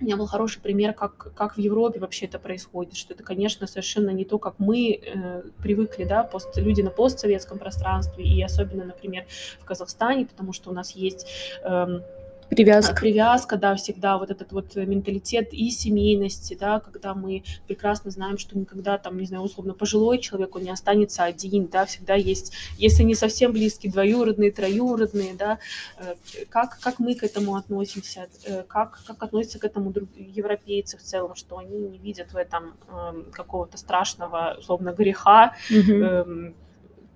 [0.00, 3.66] у меня был хороший пример, как, как в Европе вообще это происходит, что это, конечно,
[3.66, 8.84] совершенно не то, как мы э, привыкли, да, пост, люди на постсоветском пространстве, и особенно,
[8.84, 9.26] например,
[9.60, 11.26] в Казахстане, потому что у нас есть...
[11.62, 12.00] Э,
[12.50, 13.00] Привязка.
[13.00, 18.58] Привязка, да, всегда вот этот вот менталитет и семейности, да, когда мы прекрасно знаем, что
[18.58, 23.04] никогда там, не знаю, условно, пожилой человек, он не останется один, да, всегда есть, если
[23.04, 25.60] не совсем близкие, двоюродные, троюродные, да,
[25.98, 26.16] э,
[26.48, 31.02] как, как мы к этому относимся, э, как, как относятся к этому друг, европейцы в
[31.02, 36.50] целом, что они не видят в этом э, какого-то страшного, условно, греха, mm-hmm.
[36.50, 36.52] э,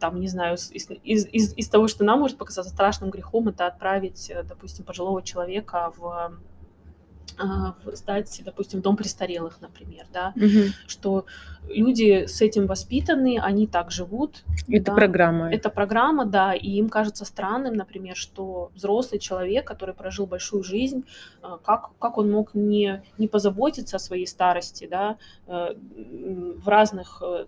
[0.04, 3.66] там, не знаю, из, из, из, из того, что нам может показаться страшным грехом, это
[3.66, 6.36] отправить, э, допустим, пожилого человека в
[7.38, 10.74] а, сдать, допустим, дом престарелых, например, да, Мгм.
[10.86, 11.24] что
[11.68, 14.44] люди с этим воспитаны, они так живут.
[14.68, 14.94] Это да.
[14.94, 15.50] программа.
[15.50, 21.06] Это программа, да, и им кажется странным, например, что взрослый человек, который прожил большую жизнь,
[21.40, 25.74] а, как, как он мог не, не позаботиться о своей старости, да, э,
[26.62, 27.46] в разных э,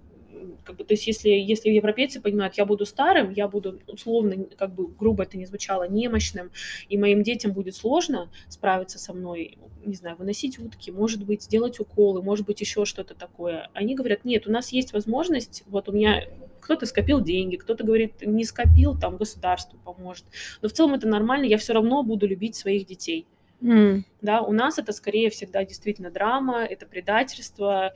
[0.64, 4.74] как бы, то есть если, если европейцы понимают, я буду старым, я буду условно, как
[4.74, 6.50] бы грубо это не звучало, немощным,
[6.88, 11.80] и моим детям будет сложно справиться со мной, не знаю, выносить утки, может быть, сделать
[11.80, 13.70] уколы, может быть, еще что-то такое.
[13.74, 16.22] Они говорят, нет, у нас есть возможность, вот у меня
[16.60, 20.24] кто-то скопил деньги, кто-то говорит, не скопил, там государство поможет.
[20.62, 23.26] Но в целом это нормально, я все равно буду любить своих детей.
[23.62, 24.04] М.
[24.20, 27.94] Да, у нас это скорее всегда действительно драма, это предательство,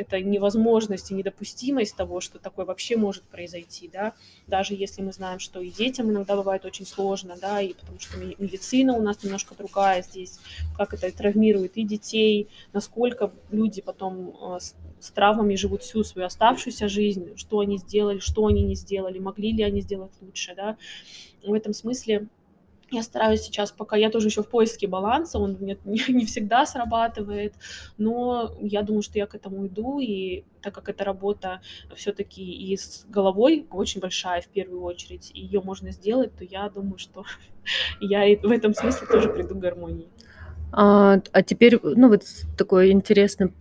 [0.00, 4.14] это невозможность и недопустимость того, что такое вообще может произойти, да,
[4.46, 8.18] даже если мы знаем, что и детям иногда бывает очень сложно, да, и потому что
[8.18, 10.38] медицина у нас немножко другая здесь,
[10.76, 16.88] как это травмирует и детей, насколько люди потом с, с травмами живут всю свою оставшуюся
[16.88, 20.76] жизнь, что они сделали, что они не сделали, могли ли они сделать лучше, да,
[21.44, 22.28] в этом смысле
[22.90, 27.54] я стараюсь сейчас, пока я тоже еще в поиске баланса, он мне не, всегда срабатывает,
[27.96, 31.60] но я думаю, что я к этому иду, и так как эта работа
[31.94, 36.68] все-таки и с головой очень большая в первую очередь, и ее можно сделать, то я
[36.68, 37.24] думаю, что
[38.00, 40.08] я и в этом смысле тоже приду к гармонии.
[40.70, 42.24] А, а теперь, ну вот
[42.56, 43.54] такой интересный,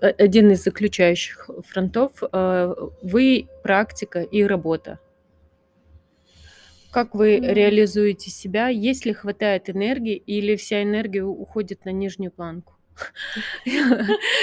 [0.00, 2.12] один из заключающих фронтов.
[2.30, 2.72] А,
[3.02, 5.00] вы практика и работа.
[6.92, 7.42] Как вы М.
[7.42, 8.68] реализуете себя?
[8.68, 12.74] Если хватает энергии или вся энергия уходит на нижнюю планку?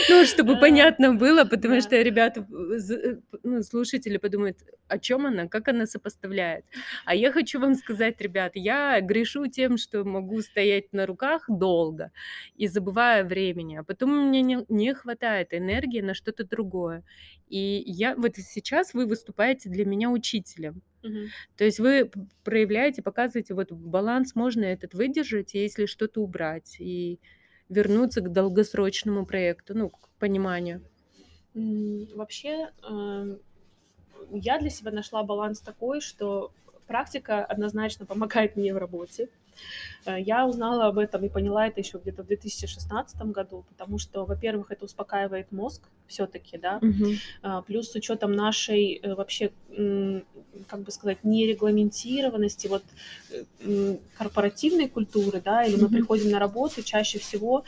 [0.09, 4.57] Ну, чтобы А, понятно было, потому что ребята, э, ну, слушатели подумают,
[4.87, 6.65] о чем она, как она сопоставляет.
[7.05, 12.11] А я хочу вам сказать, ребят, я грешу тем, что могу стоять на руках долго
[12.55, 17.03] и забываю времени, а потом мне не, не хватает энергии на что-то другое.
[17.47, 20.81] И я вот сейчас вы выступаете для меня учителем.
[21.03, 21.33] Мгм.
[21.57, 22.11] То есть вы
[22.43, 27.19] проявляете, показываете, вот баланс можно этот выдержать, если что-то убрать, и
[27.69, 30.81] вернуться к долгосрочному проекту, ну, к пониманию.
[31.53, 33.39] Вообще, эм,
[34.31, 36.51] я для себя нашла баланс такой, что
[36.87, 39.29] практика однозначно помогает мне в работе.
[40.05, 44.25] Э, я узнала об этом и поняла это еще где-то в 2016 году, потому что,
[44.25, 47.63] во-первых, это успокаивает мозг все-таки, да, Угу.
[47.67, 49.51] плюс с учетом нашей э, вообще,
[50.67, 52.83] как бы сказать, нерегламентированности, вот
[54.17, 55.93] корпоративной культуры, да, или мы Мгм.
[55.93, 57.63] приходим на работу, чаще всего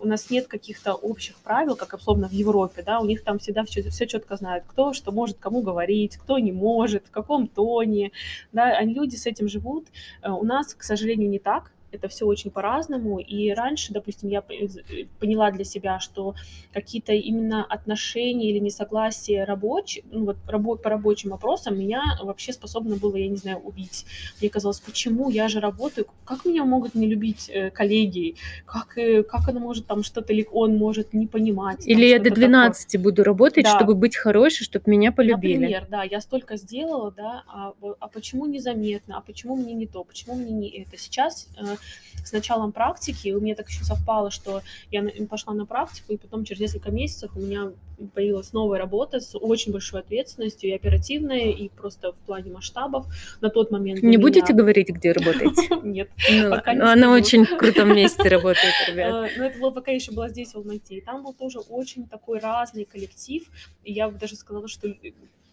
[0.00, 3.64] у нас нет каких-то общих правил, как условно в Европе, да, у них там всегда
[3.64, 8.12] все, все четко знают, кто что может кому говорить, кто не может, в каком тоне,
[8.52, 9.86] да, они люди с этим живут.
[10.24, 13.18] У нас, к сожалению, не так это все очень по-разному.
[13.18, 16.34] И раньше, допустим, я э, поняла для себя, что
[16.72, 22.96] какие-то именно отношения или несогласия рабочие, ну вот рабо- по рабочим вопросам меня вообще способно
[22.96, 24.06] было, я не знаю, убить.
[24.40, 28.36] Мне казалось, почему я же работаю, как меня могут не любить э, коллеги,
[28.66, 31.86] как, э, как она может там что-то, или он может не понимать.
[31.86, 32.48] Или я до что-то такое.
[32.48, 33.76] 12 буду работать, Да.
[33.76, 35.56] чтобы быть хорошей, чтобы меня полюбили.
[35.58, 40.04] Например, да, я столько сделала, да, а, а почему незаметно, а почему мне не то,
[40.04, 40.96] почему мне не это.
[40.96, 41.76] Сейчас э,
[42.24, 46.44] с началом практики у меня так еще совпало, что я пошла на практику, и потом
[46.44, 47.72] через несколько месяцев у меня
[48.14, 53.06] появилась новая работа с очень большой ответственностью и оперативная, и просто в плане масштабов.
[53.40, 55.68] На тот момент Не будете меня- говорить, где работаете?
[55.82, 56.10] Нет.
[56.30, 59.30] Ну, Пока не она очень в крутом месте работает, ребят.
[59.30, 60.96] Э, Но это было пока еще была здесь, в Алмате.
[60.96, 63.48] И там был тоже очень такой разный коллектив.
[63.84, 64.94] И я бы даже сказала, что э,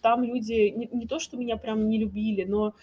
[0.02, 2.74] там люди не, не то, что меня прям не любили, но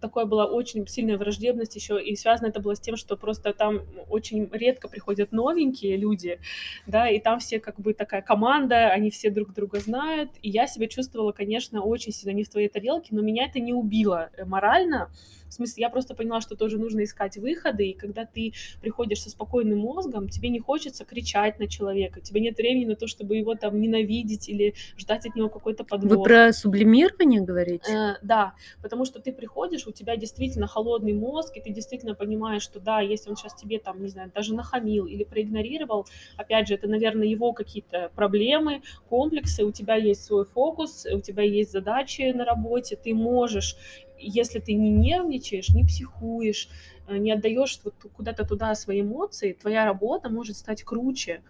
[0.00, 3.82] такое была очень сильная враждебность еще, и связано это было с тем, что просто там
[4.08, 6.40] очень редко приходят новенькие люди,
[6.86, 10.66] да, и там все как бы такая команда, они все друг друга знают, и я
[10.66, 14.44] себя чувствовала, конечно, очень сильно не в твоей тарелке, но меня это не убило э,
[14.44, 15.10] морально,
[15.48, 19.30] в смысле, я просто поняла, что тоже нужно искать выходы, и когда ты приходишь со
[19.30, 23.54] спокойным мозгом, тебе не хочется кричать на человека, тебе нет времени на то, чтобы его
[23.54, 26.18] там ненавидеть или ждать от него какой-то подвох.
[26.18, 27.92] Вы про сублимирование говорите?
[27.92, 32.62] Э, да, потому что ты приходишь, у тебя действительно холодный мозг, и ты действительно понимаешь,
[32.62, 36.74] что да, если он сейчас тебе там, не знаю, даже нахамил или проигнорировал, опять же,
[36.74, 42.32] это, наверное, его какие-то проблемы, комплексы, у тебя есть свой фокус, у тебя есть задачи
[42.32, 43.76] на работе, ты можешь,
[44.18, 46.68] если ты не нервничаешь, не психуешь,
[47.08, 51.42] э, не отдаешь вот куда-то туда свои эмоции, твоя работа может стать круче.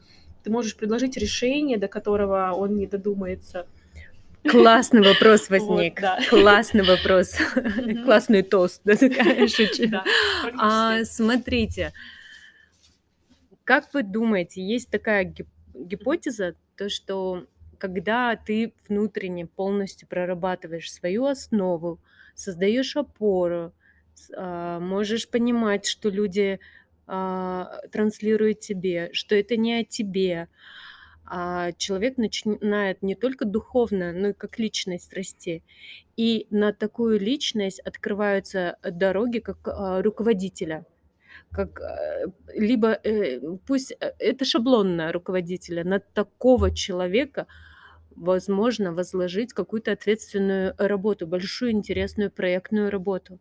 [0.43, 3.67] Ты можешь предложить решение, до которого он не додумается.
[4.51, 6.01] Классный вопрос Вот, возник.
[6.01, 6.19] да.
[6.29, 7.35] Классный вопрос.
[7.57, 8.05] Мгм.
[8.05, 9.89] Классный тост, да, такая шучу.
[9.89, 10.05] Да,
[10.59, 11.93] А, смотрите,
[13.65, 17.47] Как вы думаете, есть такая гип гипотеза, то, что
[17.79, 22.01] когда ты внутренне полностью прорабатываешь свою основу,
[22.35, 23.73] создаешь опору,
[24.35, 26.59] а, можешь понимать, что люди,
[27.07, 30.49] а, транслируют тебе, что это не о тебе,
[31.77, 35.63] человек начинает не только духовно, но и как личность расти.
[36.17, 40.87] И на такую личность открываются дороги как, а, руководителя
[41.53, 47.47] как э, либо э, пусть э, это шаблонно руководителя, на такого человека
[48.11, 53.39] возможно возложить какую-то ответственную работу, большую интересную проектную работу.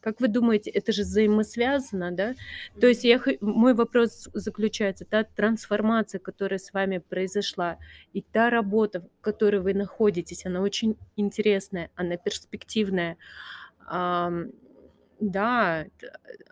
[0.00, 2.34] Как вы думаете, это же взаимосвязано, да?
[2.80, 7.78] То есть я, мой вопрос заключается, та трансформация, которая с вами произошла,
[8.12, 13.16] и та работа, в которой вы находитесь, она очень интересная, она перспективная.
[13.88, 15.86] Да,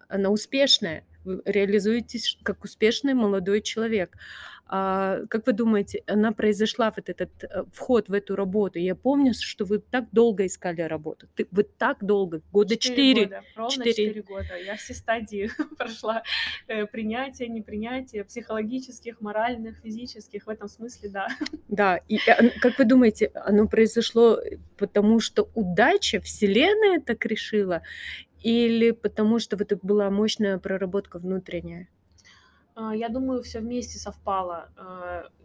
[0.08, 1.04] она успешная.
[1.24, 4.16] Вы реализуетесь как успешный молодой человек.
[4.66, 8.78] А, как вы думаете, она произошла, вот этот э, вход в эту работу?
[8.78, 11.28] Я помню, что вы так долго искали работу.
[11.34, 13.24] Ты, вы так долго, года четыре.
[13.24, 14.56] года, ровно четыре года.
[14.64, 16.22] Я все стадии прошла.
[16.66, 20.46] Э, принятие, непринятие, психологических, моральных, физических.
[20.46, 21.28] В этом смысле, да.
[21.68, 24.40] Да, и э, как вы думаете, оно произошло
[24.78, 27.82] потому, что удача, Вселенная так решила?
[28.44, 31.88] Или потому что вот это была мощная проработка внутренняя?
[32.74, 34.68] А, я думаю, все вместе совпало.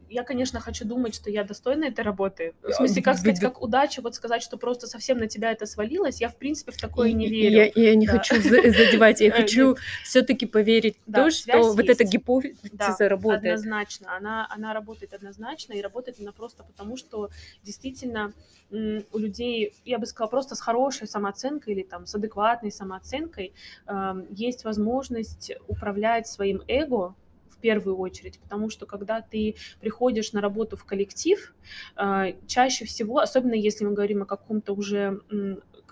[0.09, 2.53] А, я, конечно, хочу думать, что я достойна этой работы.
[2.61, 6.21] В смысле, как сказать, как удача, вот сказать, что просто совсем на тебя это свалилось,
[6.21, 7.71] я, в принципе, в такое не верю.
[7.75, 8.13] Я, я не да.
[8.13, 13.59] хочу задевать, я хочу все-таки поверить в то, что вот эта гипотеза работает.
[13.59, 14.15] однозначно.
[14.15, 17.29] Она, она работает однозначно, и работает она просто потому, что
[17.63, 18.33] действительно
[18.71, 23.53] у людей, я бы сказала, просто с хорошей самооценкой или там с адекватной самооценкой
[23.87, 27.15] э, есть возможность управлять своим эго,
[27.59, 31.53] первую очередь, потому что когда ты приходишь на работу в коллектив,
[31.95, 35.21] а, чаще всего, особенно если мы говорим о каком-то уже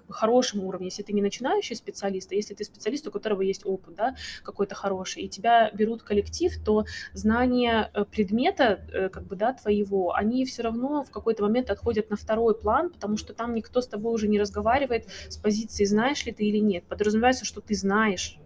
[0.10, 3.96] хорошем уровне, если ты не начинающий специалист, а если ты специалист, у которого есть опыт,
[3.96, 9.54] да, какой-то хороший, и тебя берут коллектив, то знания э, предмета, э, как бы, да,
[9.54, 13.82] твоего, они все равно в какой-то момент отходят на второй план, потому что там никто
[13.82, 16.84] с тобой уже не разговаривает с позиции знаешь ли ты или нет.
[16.86, 18.40] Подразумевается, что ты знаешь,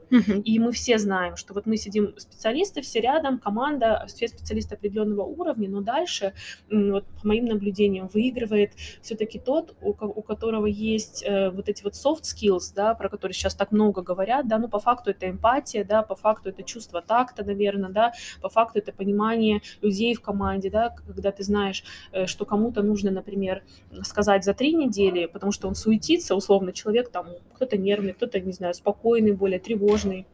[0.45, 5.23] и мы все знаем, что вот мы сидим специалисты все рядом, команда, все специалисты определенного
[5.23, 6.33] уровня, но дальше,
[6.69, 11.93] вот по моим наблюдениям, выигрывает все-таки тот, у, у которого есть э, вот эти вот
[11.93, 15.83] soft skills, да, про которые сейчас так много говорят, да, ну по факту это эмпатия,
[15.83, 20.69] да, по факту это чувство такта, наверное, да, по факту это понимание людей в команде,
[20.69, 23.63] да, когда ты знаешь, э, что кому-то нужно, например,
[24.03, 28.53] сказать за три недели, потому что он суетится, условно, человек там, кто-то нервный, кто-то, не
[28.53, 30.25] знаю, спокойный, более тревожный, сложный.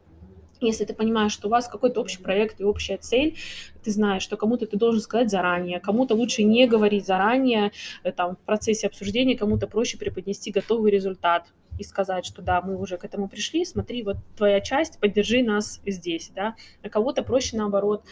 [0.59, 3.37] Если ты понимаешь, что у вас какой-то общий проект и общая цель,
[3.83, 7.71] ты знаешь, что кому-то ты должен сказать заранее, кому-то лучше не говорить заранее,
[8.03, 11.45] э, там, в процессе обсуждения, кому-то проще преподнести готовый результат
[11.77, 15.81] и сказать, что да, мы уже к этому пришли, смотри, вот твоя часть, поддержи нас
[15.85, 18.03] здесь, да, а кого-то проще наоборот,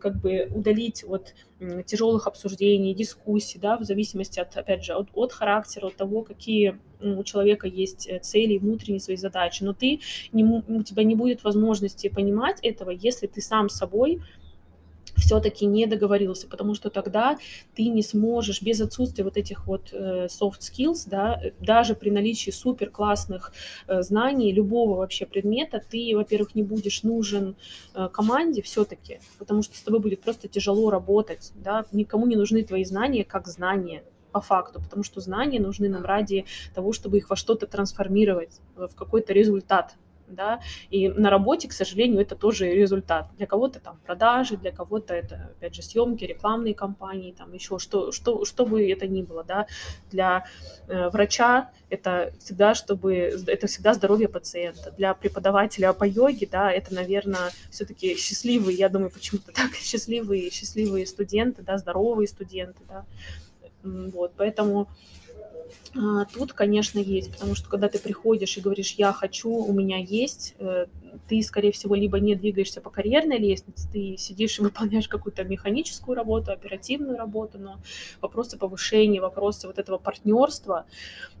[0.00, 1.34] как бы удалить от
[1.86, 6.78] тяжелых обсуждений, дискуссий, да, в зависимости от, опять же, от, от характера, от того, какие
[7.00, 10.00] у человека есть э, цели, внутренние свои задачи, но ты,
[10.32, 14.20] не, у тебя не будет возможности понимать этого, если ты сам собой
[15.16, 17.38] все-таки не договорился, потому что тогда
[17.74, 22.50] ты не сможешь без отсутствия вот этих вот э, soft skills, да, даже при наличии
[22.50, 23.52] супер классных
[23.86, 27.56] э, знаний любого вообще предмета, ты, во-первых, не будешь нужен
[27.94, 32.62] э, команде все-таки, потому что с тобой будет просто тяжело работать, да, никому не нужны
[32.62, 37.30] твои знания как знания, по факту, потому что знания нужны нам ради того, чтобы их
[37.30, 39.94] во что-то трансформировать, в какой-то результат,
[40.34, 43.28] да, и на работе, к сожалению, это тоже результат.
[43.36, 48.12] Для кого-то там продажи, для кого-то это, опять же, съемки, рекламные кампании, там еще что,
[48.12, 49.66] что, что бы это ни было, да,
[50.10, 50.46] для
[50.88, 53.14] э, врача это всегда, чтобы,
[53.46, 59.10] это всегда здоровье пациента, для преподавателя по йоге, да, это, наверное, все-таки счастливые, я думаю,
[59.10, 63.04] почему-то так, счастливые, счастливые студенты, да, здоровые студенты, да,
[63.82, 64.88] вот, поэтому
[66.32, 70.54] тут, конечно, есть, потому что когда ты приходишь и говоришь, я хочу, у меня есть,
[70.58, 70.86] э,
[71.28, 76.16] ты, скорее всего, либо не двигаешься по карьерной лестнице, ты сидишь и выполняешь какую-то механическую
[76.16, 77.78] работу, оперативную работу, но
[78.20, 80.86] вопросы повышения, вопросы вот этого партнерства,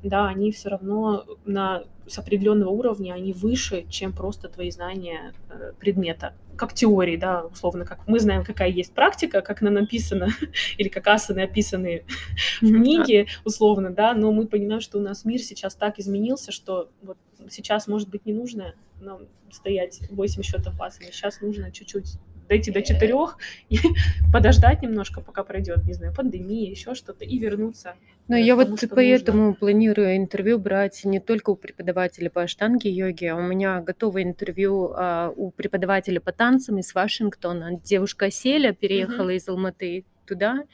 [0.02, 5.72] да, они все равно на, с определенного уровня, они выше, чем просто твои знания э,
[5.78, 6.34] предмета.
[6.56, 10.28] Как теории, да, условно, как мы знаем, какая есть практика, как она написана,
[10.78, 12.04] или как асаны описаны
[12.60, 16.90] в книге, условно, да, но мы понимаем, что у нас мир сейчас так изменился, что
[17.02, 17.16] вот
[17.50, 22.18] сейчас, может быть, не нужно нам стоять 8 счетов асаны, сейчас нужно чуть-чуть
[22.48, 23.38] дойти до четырех
[23.68, 23.78] и
[24.32, 27.94] подождать немножко, пока пройдет, не знаю, пандемия, еще что-то, и вернуться.
[28.28, 29.54] Ну, я вот поэтому нужно.
[29.54, 34.92] планирую интервью брать не только у преподавателя по аштанге йоги, а у меня готовое интервью
[34.94, 37.80] а, у преподавателя по танцам из Вашингтона.
[37.82, 39.36] Девушка Селя переехала uh-huh.
[39.36, 40.64] из Алматы туда,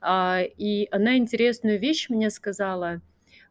[0.00, 3.00] а, и она интересную вещь мне сказала.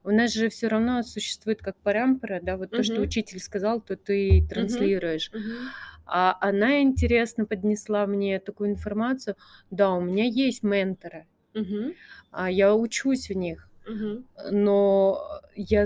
[0.03, 2.77] У нас же все равно существует как парампара, да, вот uh-huh.
[2.77, 5.31] то, что учитель сказал, то ты транслируешь.
[5.33, 5.67] Uh-huh.
[6.05, 9.35] А она интересно поднесла мне такую информацию.
[9.71, 11.95] Да, у меня есть менторы, uh-huh.
[12.31, 14.23] а я учусь у них, uh-huh.
[14.51, 15.85] но я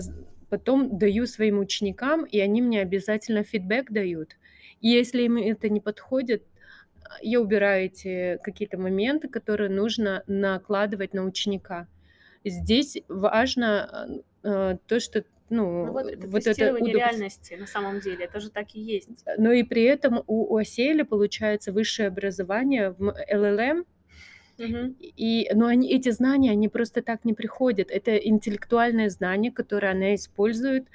[0.50, 4.36] потом даю своим ученикам, и они мне обязательно фидбэк дают.
[4.82, 6.44] И если им это не подходит,
[7.22, 11.88] я убираю эти какие-то моменты, которые нужно накладывать на ученика.
[12.50, 18.02] Здесь важно э, то, что ну, ну вот это вот тестирование это реальности на самом
[18.02, 19.24] деле, это же так и есть.
[19.38, 23.86] Но и при этом у, у Оселя получается высшее образование в ЛЛМ,
[24.60, 24.96] Угу.
[25.00, 27.92] И, но они, эти знания, они просто так не приходят.
[27.92, 30.88] Это интеллектуальное знание, которое она использует.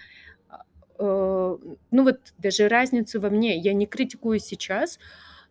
[0.99, 1.57] Э,
[1.91, 3.57] ну вот даже разницу во мне.
[3.57, 4.99] Я не критикую сейчас,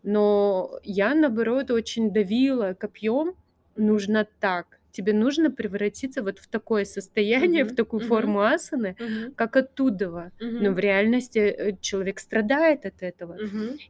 [0.03, 3.33] но я, наоборот, очень давила копьем.
[3.77, 8.95] Нужно так тебе нужно превратиться вот в такое состояние, в такую форму асаны,
[9.35, 10.31] как оттуда.
[10.39, 13.37] Но в реальности э, человек страдает от этого.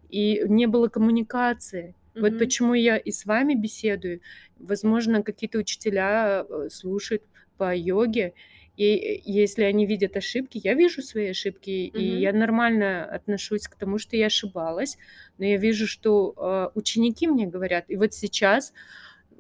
[0.10, 1.95] И не было коммуникации.
[2.15, 4.22] Вот почему я и с вами беседую.
[4.60, 7.23] Возможно, какие-то учителя э, слушают
[7.57, 8.34] по йоге,
[8.78, 11.99] и если они видят ошибки, я вижу свои ошибки, mm-hmm.
[11.99, 14.98] и я нормально отношусь к тому, что я ошибалась,
[15.38, 18.73] но я вижу, что э, ученики мне говорят, и вот сейчас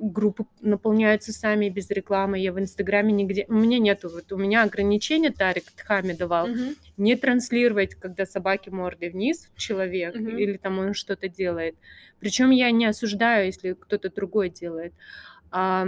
[0.01, 2.39] группы наполняются сами без рекламы.
[2.39, 3.45] Я в Инстаграме нигде...
[3.47, 4.09] У меня нету...
[4.09, 6.49] Вот у меня ограничения Тарик Тхами давал.
[6.49, 6.75] Uh-huh.
[6.97, 10.37] Не транслировать, когда собаки мордой вниз человек uh-huh.
[10.37, 11.75] или там он что-то делает.
[12.19, 14.93] Причем я не осуждаю, если кто-то другой делает.
[15.51, 15.87] А,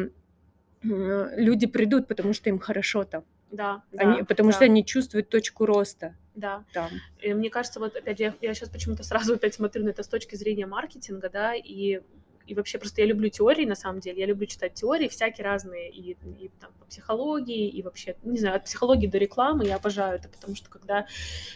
[0.83, 3.23] люди придут, потому что им хорошо там.
[3.51, 4.55] Да, они, да, потому да.
[4.55, 6.15] что они чувствуют точку роста.
[6.35, 6.65] Да.
[6.73, 6.89] Там.
[7.21, 10.07] И мне кажется, вот опять я, я сейчас почему-то сразу опять смотрю на это с
[10.07, 12.01] точки зрения маркетинга, да, и
[12.47, 15.89] и вообще просто я люблю теории, на самом деле, я люблю читать теории, всякие разные,
[15.91, 20.15] и, и там по психологии, и вообще, не знаю, от психологии до рекламы, я обожаю
[20.15, 21.07] это, потому что когда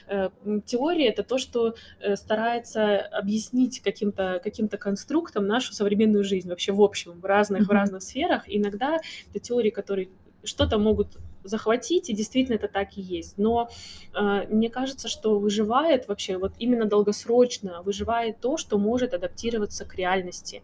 [0.08, 0.30] э,
[0.66, 6.82] теория— это то, что э, старается объяснить каким-то каким конструктом нашу современную жизнь, вообще в
[6.82, 7.66] общем, в разных, mm-hmm.
[7.66, 9.00] в разных сферах, иногда
[9.30, 10.10] это теории, которые
[10.44, 11.18] что-то могут
[11.48, 13.38] захватить, и действительно это так и есть.
[13.38, 13.70] Но
[14.14, 19.96] э, мне кажется, что выживает вообще, вот именно долгосрочно выживает то, что может адаптироваться к
[19.96, 20.64] реальности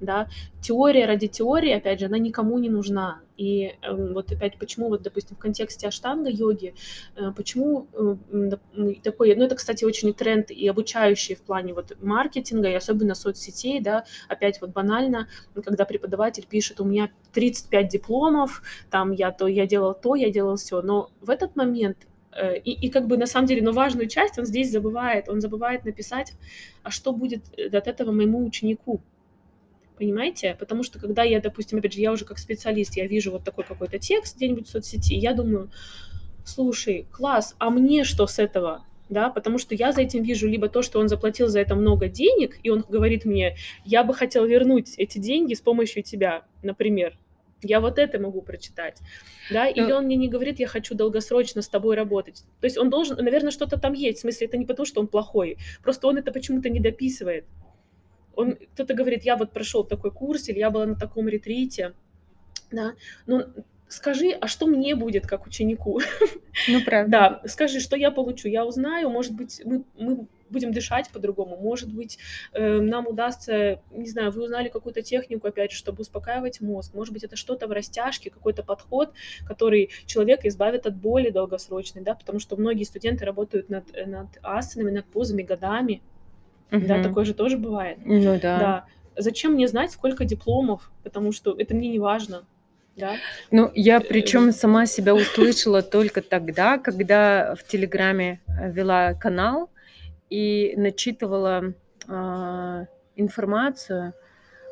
[0.00, 0.28] да,
[0.60, 3.20] теория ради теории, опять же, она никому не нужна.
[3.40, 6.74] И э, вот опять почему, вот, допустим, в контексте аштанга йоги,
[7.16, 12.68] э, почему э, такой, ну это, кстати, очень тренд и обучающий в плане вот маркетинга
[12.68, 15.26] и особенно соцсетей, да, опять вот банально,
[15.64, 20.56] когда преподаватель пишет, у меня 35 дипломов, там я то, я делал то, я делал
[20.56, 21.96] все, но в этот момент
[22.32, 25.30] э, и, и как бы на самом деле, но важную часть он здесь забывает.
[25.30, 26.34] Он забывает написать,
[26.82, 29.00] а что будет от этого моему ученику
[30.00, 30.56] понимаете?
[30.58, 33.64] Потому что когда я, допустим, опять же, я уже как специалист, я вижу вот такой
[33.64, 35.70] какой-то текст где-нибудь в соцсети, я думаю,
[36.42, 38.84] слушай, класс, а мне что с этого?
[39.10, 42.06] да, потому что я за этим вижу либо то, что он заплатил за это много
[42.06, 47.18] денег, и он говорит мне, я бы хотел вернуть эти деньги с помощью тебя, например.
[47.62, 49.00] Я вот это могу прочитать,
[49.50, 49.70] да, Но...
[49.70, 52.44] или он мне не говорит, я хочу долгосрочно с тобой работать.
[52.60, 55.08] То есть он должен, наверное, что-то там есть, в смысле, это не потому, что он
[55.08, 57.46] плохой, просто он это почему-то не дописывает
[58.40, 61.94] он, кто-то говорит, я вот прошел такой курс, или я была на таком ретрите,
[62.70, 62.94] да,
[63.26, 63.46] но
[63.88, 66.00] скажи, а что мне будет как ученику?
[66.68, 67.10] Ну, правда.
[67.10, 71.92] Да, скажи, что я получу, я узнаю, может быть, мы, мы будем дышать по-другому, может
[71.92, 72.18] быть,
[72.52, 77.14] э, нам удастся, не знаю, вы узнали какую-то технику, опять же, чтобы успокаивать мозг, может
[77.14, 79.12] быть, это что-то в растяжке, какой-то подход,
[79.46, 84.90] который человека избавит от боли долгосрочной, да, потому что многие студенты работают над, над асанами,
[84.90, 86.02] над позами годами,
[86.72, 86.86] Угу.
[86.86, 87.98] Да, такое же тоже бывает.
[88.04, 88.58] Ну да.
[88.58, 88.84] Да.
[89.16, 90.90] Зачем мне знать, сколько дипломов?
[91.02, 92.44] Потому что это мне не важно.
[92.96, 93.16] Да?
[93.50, 99.70] Ну, я э, причем сама себя услышала только тогда, когда в Телеграме э, вела канал
[100.28, 101.74] и начитывала
[102.08, 102.86] э,
[103.16, 104.14] информацию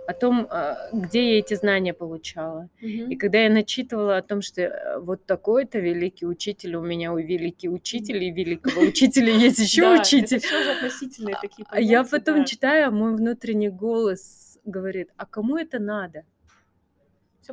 [0.09, 2.71] о том, а, где я эти знания получала.
[2.81, 3.11] Mm-hmm.
[3.11, 7.19] И когда я начитывала о том, что э, вот такой-то великий учитель, у меня у
[7.19, 10.39] великий учитель, и великого учителя есть еще учитель.
[10.39, 10.41] А,
[11.69, 16.25] А я потом читаю, мой внутренний голос говорит, а кому это надо?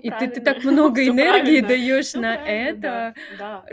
[0.02, 3.16] и ты, ты так много энергии даешь на это.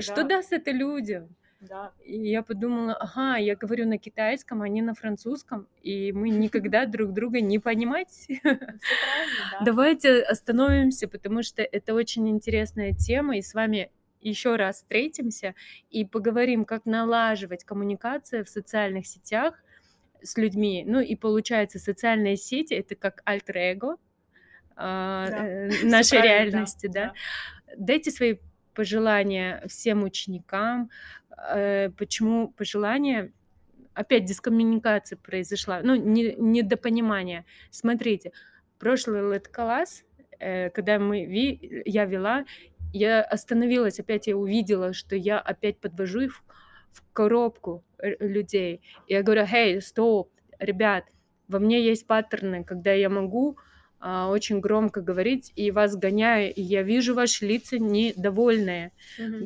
[0.01, 1.29] что даст это людям?
[1.63, 1.93] Да.
[2.05, 6.87] И я подумала, ага, я говорю на китайском, а не на французском, и мы никогда
[6.87, 8.27] друг друга не понимать.
[8.43, 9.65] Да.
[9.65, 13.91] Давайте остановимся, потому что это очень интересная тема, и с вами
[14.21, 15.55] еще раз встретимся
[15.91, 19.63] и поговорим, как налаживать коммуникацию в социальных сетях
[20.23, 20.85] с людьми.
[20.87, 23.97] Ну и получается, социальные сети это как альтер-эго
[24.77, 27.13] а, Да, э, нашей да, реальности, да.
[27.67, 27.75] да.
[27.77, 28.37] Дайте свои
[28.75, 30.91] пожелания всем ученикам.
[31.39, 33.33] Э, почему пожелания?
[33.95, 37.45] Опять дискоммуникация произошла, ну, не недопонимание.
[37.71, 38.33] Смотрите,
[38.79, 40.05] прошлый лет-класс,
[40.39, 42.45] э, когда мы ви я вела,
[42.93, 46.43] я остановилась, опять я увидела, что я опять подвожу их
[46.93, 48.81] в коробку, э, людей.
[49.09, 51.05] Я говорю: "Hey, стоп, ребят,
[51.49, 53.59] во мне есть паттерны, когда я могу,
[54.03, 58.91] а, очень громко говорить и вас гоняю, и я вижу ваши лица недовольные,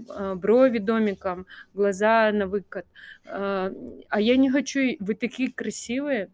[0.09, 2.87] а, брови домиком, глаза на выкат.
[3.27, 3.70] А,
[4.09, 6.31] а я не хочу, вы такие красивые".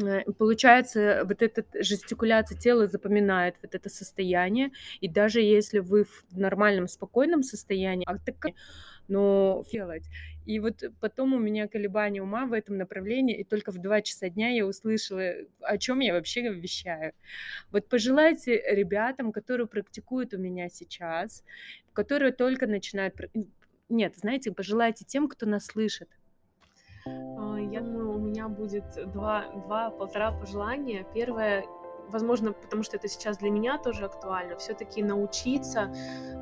[0.00, 4.70] Э, получается, вот эта жестикуляция тела запоминает вот это состояние,
[5.00, 8.46] и даже если вы в нормальном, спокойном состоянии, а так,
[9.08, 10.04] но делать.
[10.46, 14.28] И вот потом у меня колебания ума в этом направлении, и только в 2 часа
[14.28, 15.22] дня я услышала,
[15.60, 17.12] о чём я вообще вещаю.
[17.72, 21.44] Вот пожелайте ребятам, которые практикуют у меня сейчас,
[21.92, 23.14] которые только начинают
[23.88, 26.08] нет, знаете, пожелайте тем, кто нас слышит.
[27.06, 31.06] А, я думаю, у меня будет два 2-1,5 пожелания.
[31.14, 31.64] Первое,
[32.08, 35.92] возможно, потому что это сейчас для меня тоже актуально, всё-таки научиться,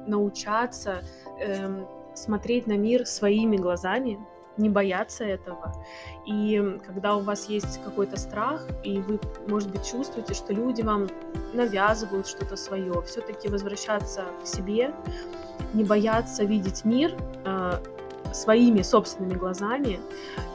[0.06, 1.02] научаться,
[1.40, 4.18] эм, смотреть на мир своими глазами,
[4.56, 5.72] не бояться этого.
[6.26, 11.08] И когда у вас есть какой-то страх, и вы, может быть, чувствуете, что люди вам
[11.54, 14.92] навязывают что-то своё, всё-таки возвращаться к себе,
[15.72, 17.80] не бояться видеть мир, а,
[18.32, 20.00] своими собственными глазами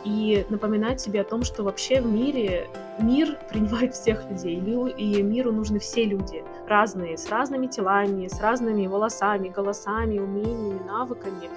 [0.04, 2.68] и напоминать себе о том, что вообще в мире
[3.00, 8.40] мир принимает всех людей, лю и миру нужны все люди разные, с разными телами, с
[8.40, 11.50] разными волосами, голосами, умениями, навыками.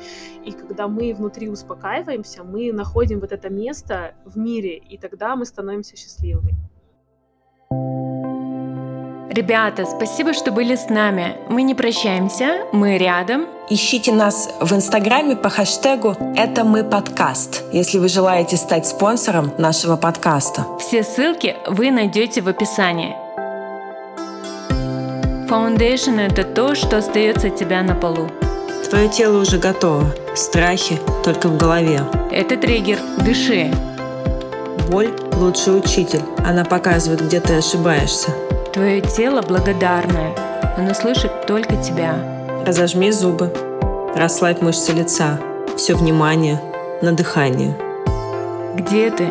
[0.45, 5.45] И когда мы внутри успокаиваемся, мы находим вот это место в мире, и тогда мы
[5.45, 6.57] становимся счастливыми.
[9.31, 11.37] Ребята, спасибо, что были с нами.
[11.51, 13.47] Мы не прощаемся, мы рядом.
[13.69, 19.97] Ищите нас в Инстаграме по хэштегу «Это мы подкаст», если вы желаете стать спонсором нашего
[19.97, 20.65] подкаста.
[20.81, 23.15] Все ссылки вы найдете в описании.
[25.51, 28.29] Foundation— это то, что остается от тебя на полу.
[28.89, 30.07] Твое тело уже готово.
[30.35, 32.01] Страхи только в голове.
[32.33, 32.99] Это триггер.
[33.19, 33.71] Дыши.
[34.91, 36.23] Боль— лучший учитель.
[36.39, 38.31] Она показывает, где ты ошибаешься.
[38.79, 40.37] Твое тело благодарное.
[40.77, 42.15] Оно слышит только тебя.
[42.65, 43.53] Разожми зубы.
[44.15, 45.41] Расслабь мышцы лица.
[45.77, 46.61] Все внимание
[47.03, 47.77] на дыхание.
[48.77, 49.27] Где ты?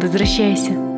[0.00, 0.91] Возвращайся.